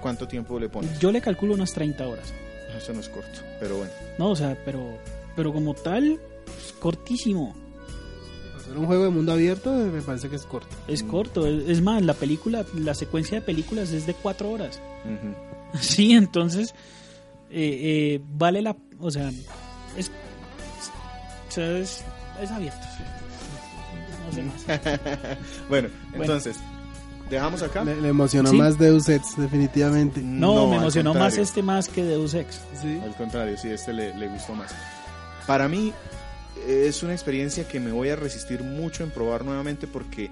¿cuánto 0.00 0.26
tiempo 0.26 0.58
le 0.58 0.68
pones? 0.68 0.98
Yo 0.98 1.12
le 1.12 1.20
calculo 1.20 1.54
unas 1.54 1.72
30 1.74 2.06
horas. 2.06 2.32
Eso 2.76 2.92
no 2.92 3.00
es 3.00 3.08
corto, 3.08 3.40
pero 3.60 3.76
bueno. 3.78 3.92
No, 4.18 4.30
o 4.30 4.36
sea, 4.36 4.56
pero, 4.64 4.98
pero 5.34 5.52
como 5.52 5.74
tal, 5.74 6.18
es 6.64 6.72
cortísimo. 6.74 7.54
Para 8.52 8.58
hacer 8.62 8.76
un 8.78 8.86
juego 8.86 9.04
de 9.04 9.10
mundo 9.10 9.32
abierto 9.32 9.72
eh, 9.80 9.90
me 9.90 10.02
parece 10.02 10.28
que 10.28 10.36
es 10.36 10.44
corto. 10.46 10.74
Es 10.88 11.02
Mm. 11.02 11.08
corto. 11.08 11.46
Es, 11.46 11.68
es 11.68 11.82
más, 11.82 12.02
la 12.02 12.14
película, 12.14 12.64
la 12.74 12.94
secuencia 12.94 13.38
de 13.40 13.46
películas 13.46 13.90
es 13.92 14.06
de 14.06 14.14
cuatro 14.14 14.50
horas. 14.50 14.80
Sí, 15.80 16.12
entonces 16.12 16.74
eh, 17.50 18.14
eh, 18.14 18.20
vale 18.38 18.62
la, 18.62 18.74
o 18.98 19.10
sea, 19.10 19.30
es, 19.96 20.10
o 21.48 21.50
sea, 21.50 21.78
es, 21.78 22.04
es 22.40 22.50
abierto. 22.50 22.80
No 24.26 24.32
sé 24.32 24.42
más. 24.42 24.64
bueno, 25.68 25.88
entonces, 26.14 26.56
¿dejamos 27.30 27.62
acá? 27.62 27.84
Le, 27.84 28.00
le 28.00 28.08
emocionó 28.08 28.50
Sí. 28.50 28.56
más 28.56 28.78
Deus 28.78 29.08
Ex, 29.08 29.36
definitivamente. 29.36 30.20
No, 30.22 30.68
me 30.68 30.76
emocionó 30.76 31.14
más 31.14 31.36
este 31.38 31.62
más 31.62 31.88
que 31.88 32.04
Deus 32.04 32.34
Ex. 32.34 32.60
Sí. 32.80 33.00
Al 33.02 33.14
contrario, 33.16 33.56
sí, 33.56 33.68
este 33.70 33.92
le, 33.92 34.14
le 34.16 34.28
gustó 34.28 34.54
más. 34.54 34.74
Para 35.46 35.68
mí 35.68 35.92
es 36.66 37.02
una 37.02 37.12
experiencia 37.12 37.66
que 37.68 37.78
me 37.80 37.92
voy 37.92 38.08
a 38.10 38.16
resistir 38.16 38.62
mucho 38.62 39.04
en 39.04 39.10
probar 39.10 39.44
nuevamente 39.44 39.86
porque 39.86 40.30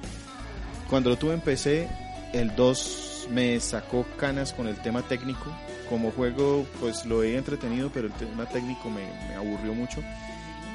cuando 0.90 1.10
lo 1.10 1.16
tuve 1.16 1.34
en 1.34 1.40
PC, 1.40 1.88
el 2.32 2.54
2 2.56 3.28
me 3.30 3.58
sacó 3.60 4.04
canas 4.18 4.52
con 4.52 4.66
el 4.68 4.76
tema 4.76 5.02
técnico. 5.02 5.46
como 5.88 6.10
juego 6.10 6.66
pues 6.80 7.04
lo 7.04 7.22
he 7.22 7.36
entretenido, 7.36 7.90
pero 7.92 8.06
el 8.08 8.12
tema 8.14 8.46
técnico 8.46 8.88
me, 8.90 9.02
me 9.28 9.34
aburrió 9.34 9.74
mucho. 9.74 10.02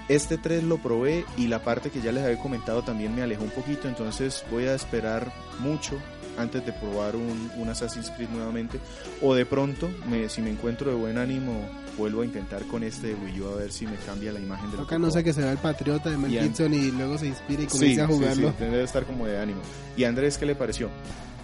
Este 0.09 0.37
3 0.37 0.63
lo 0.63 0.77
probé 0.79 1.23
y 1.37 1.47
la 1.47 1.59
parte 1.63 1.89
que 1.91 2.01
ya 2.01 2.11
les 2.11 2.23
había 2.23 2.39
comentado 2.39 2.81
también 2.83 3.15
me 3.15 3.21
alejó 3.21 3.43
un 3.43 3.51
poquito, 3.51 3.87
entonces 3.87 4.43
voy 4.51 4.65
a 4.65 4.73
esperar 4.73 5.31
mucho 5.59 5.97
antes 6.37 6.65
de 6.65 6.71
probar 6.73 7.15
un, 7.15 7.51
un 7.57 7.69
Assassin's 7.69 8.09
Creed 8.11 8.29
nuevamente. 8.29 8.79
O 9.21 9.35
de 9.35 9.45
pronto, 9.45 9.89
me, 10.09 10.27
si 10.29 10.41
me 10.41 10.49
encuentro 10.49 10.89
de 10.89 10.95
buen 10.97 11.17
ánimo, 11.17 11.53
vuelvo 11.97 12.21
a 12.21 12.25
intentar 12.25 12.63
con 12.63 12.83
este 12.83 13.07
de 13.07 13.13
Wii 13.15 13.41
U 13.41 13.49
a 13.49 13.55
ver 13.57 13.71
si 13.71 13.85
me 13.85 13.97
cambia 13.97 14.31
la 14.31 14.39
imagen 14.39 14.71
de 14.71 14.77
lo 14.77 14.83
Toca 14.83 14.95
que 14.95 14.99
no 14.99 15.11
sé 15.11 15.23
que 15.23 15.33
se 15.33 15.41
vea 15.41 15.51
el 15.51 15.57
patriota 15.57 16.09
de 16.09 16.17
Mel 16.17 16.33
Y 16.33 16.39
Gibson 16.39 16.73
y 16.73 16.91
luego 16.91 17.17
se 17.17 17.27
inspira 17.27 17.61
y 17.63 17.65
Sí, 17.65 17.71
comienza 17.77 18.03
a 18.05 18.07
sí, 18.07 18.13
jugarlo. 18.13 18.49
sí, 18.57 18.63
debe 18.63 18.83
estar 18.83 19.03
como 19.05 19.25
de 19.27 19.37
ánimo. 19.39 19.59
¿Y 19.97 20.05
Andrés 20.05 20.37
qué 20.37 20.45
le 20.45 20.55
pareció? 20.55 20.89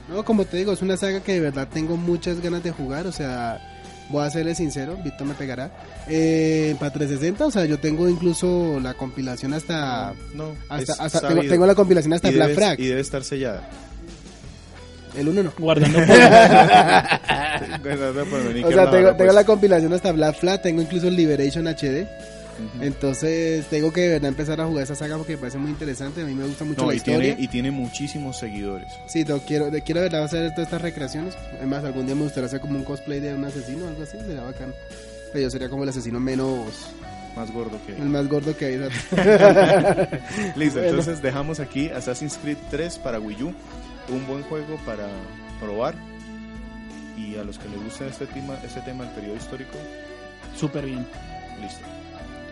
No, 0.10 0.24
como 0.24 0.46
te 0.46 0.56
digo, 0.58 0.72
es 0.72 0.82
una 0.82 0.96
saga 0.98 1.20
que 1.22 1.34
de 1.34 1.40
verdad 1.42 1.68
tengo 1.72 1.98
muchas 1.98 2.40
ganas 2.40 2.64
de 2.64 2.72
jugar. 2.72 3.06
O 3.06 3.12
sea, 3.12 3.60
voy 4.10 4.26
a 4.26 4.30
serle 4.30 4.56
sincero, 4.56 4.98
Víctor 5.04 5.28
me 5.28 5.34
pegará. 5.34 5.72
Eh, 6.08 6.76
para 6.80 6.92
360, 6.94 7.46
o 7.46 7.52
sea, 7.52 7.66
yo 7.66 7.80
tengo 7.80 8.08
incluso 8.10 8.80
la 8.82 8.94
compilación 8.94 9.54
hasta. 9.54 10.14
No, 10.34 10.52
hasta, 10.70 10.94
es 10.94 11.00
hasta 11.00 11.28
tengo, 11.28 11.66
la 11.66 11.76
compilación 11.76 12.14
hasta 12.14 12.30
Black 12.32 12.56
Flag. 12.56 12.80
y 12.80 12.88
debe 12.88 13.02
estar 13.02 13.24
sellada. 13.24 13.68
El 15.18 15.30
1 15.30 15.44
no. 15.44 15.54
Guardando 15.58 15.98
por- 16.00 16.08
Bueno, 17.82 18.14
no, 18.62 18.68
O 18.68 18.72
sea, 18.72 18.92
tengo, 18.92 19.08
tengo 19.10 19.18
pues. 19.18 19.34
la 19.34 19.44
compilación 19.46 19.94
hasta 19.94 20.12
Black 20.12 20.36
Flag, 20.40 20.62
tengo 20.62 20.82
incluso 20.82 21.08
el 21.08 21.16
Liberation 21.16 21.68
HD. 21.68 22.08
Entonces, 22.82 23.66
tengo 23.68 23.92
que 23.92 24.02
de 24.02 24.10
verdad 24.10 24.30
empezar 24.30 24.60
a 24.62 24.66
jugar 24.66 24.84
esa 24.84 24.96
saga 24.96 25.18
porque 25.18 25.34
me 25.34 25.40
parece 25.40 25.58
muy 25.58 25.72
interesante. 25.72 26.22
A 26.22 26.26
mí 26.26 26.34
me 26.34 26.46
gusta 26.46 26.64
mucho 26.66 26.82
No, 26.82 26.88
la 26.88 26.94
y 26.94 26.98
historia. 26.98 27.20
tiene, 27.20 27.42
y 27.42 27.48
tiene 27.48 27.72
muchísimos 27.72 28.38
seguidores. 28.38 28.88
Sí, 29.08 29.24
no, 29.26 29.40
quiero, 29.40 29.70
de- 29.72 29.82
quiero 29.82 30.02
de 30.02 30.06
verdad 30.10 30.24
hacer 30.24 30.52
todas 30.52 30.68
estas 30.68 30.82
recreaciones. 30.82 31.36
Además, 31.58 31.84
algún 31.84 32.06
día 32.06 32.16
me 32.16 32.24
gustaría 32.24 32.48
hacer 32.48 32.60
como 32.62 32.78
un 32.78 32.84
cosplay 32.84 33.20
de 33.20 33.34
un 33.34 33.44
asesino 33.46 33.86
o 33.86 33.88
algo 33.90 34.04
así, 34.04 34.18
sería 34.20 34.42
bacán. 34.42 34.74
Pero 35.34 35.44
yo 35.44 35.50
sería 35.50 35.70
como 35.70 35.84
el 35.84 35.90
asesino 35.90 36.20
menos, 36.20 36.88
Más 37.36 37.52
gordo 37.52 37.78
que 37.86 37.92
el 37.94 38.08
más 38.08 38.28
gordo 38.30 38.56
que 38.56 38.66
hay. 38.66 38.78
Listo, 40.56 40.80
Bueno. 40.80 40.90
entonces 40.90 41.22
dejamos 41.22 41.60
aquí 41.60 41.90
Assassin's 41.90 42.38
Creed 42.42 42.58
3 42.72 42.98
para 43.00 43.20
Wii 43.20 43.44
U. 43.44 43.54
Un 44.10 44.28
buen 44.28 44.44
juego 44.44 44.78
para 44.86 45.08
probar. 45.60 45.96
Y 47.18 47.36
a 47.38 47.44
los 47.44 47.58
que 47.60 47.68
les 47.70 47.84
guste 47.84 48.08
este 48.08 48.26
tema, 48.28 48.56
este 48.66 48.80
tema 48.82 49.04
del 49.06 49.14
periodo 49.14 49.36
histórico, 49.38 49.78
Súper 50.58 50.86
bien. 50.86 51.06
listo. 51.62 51.82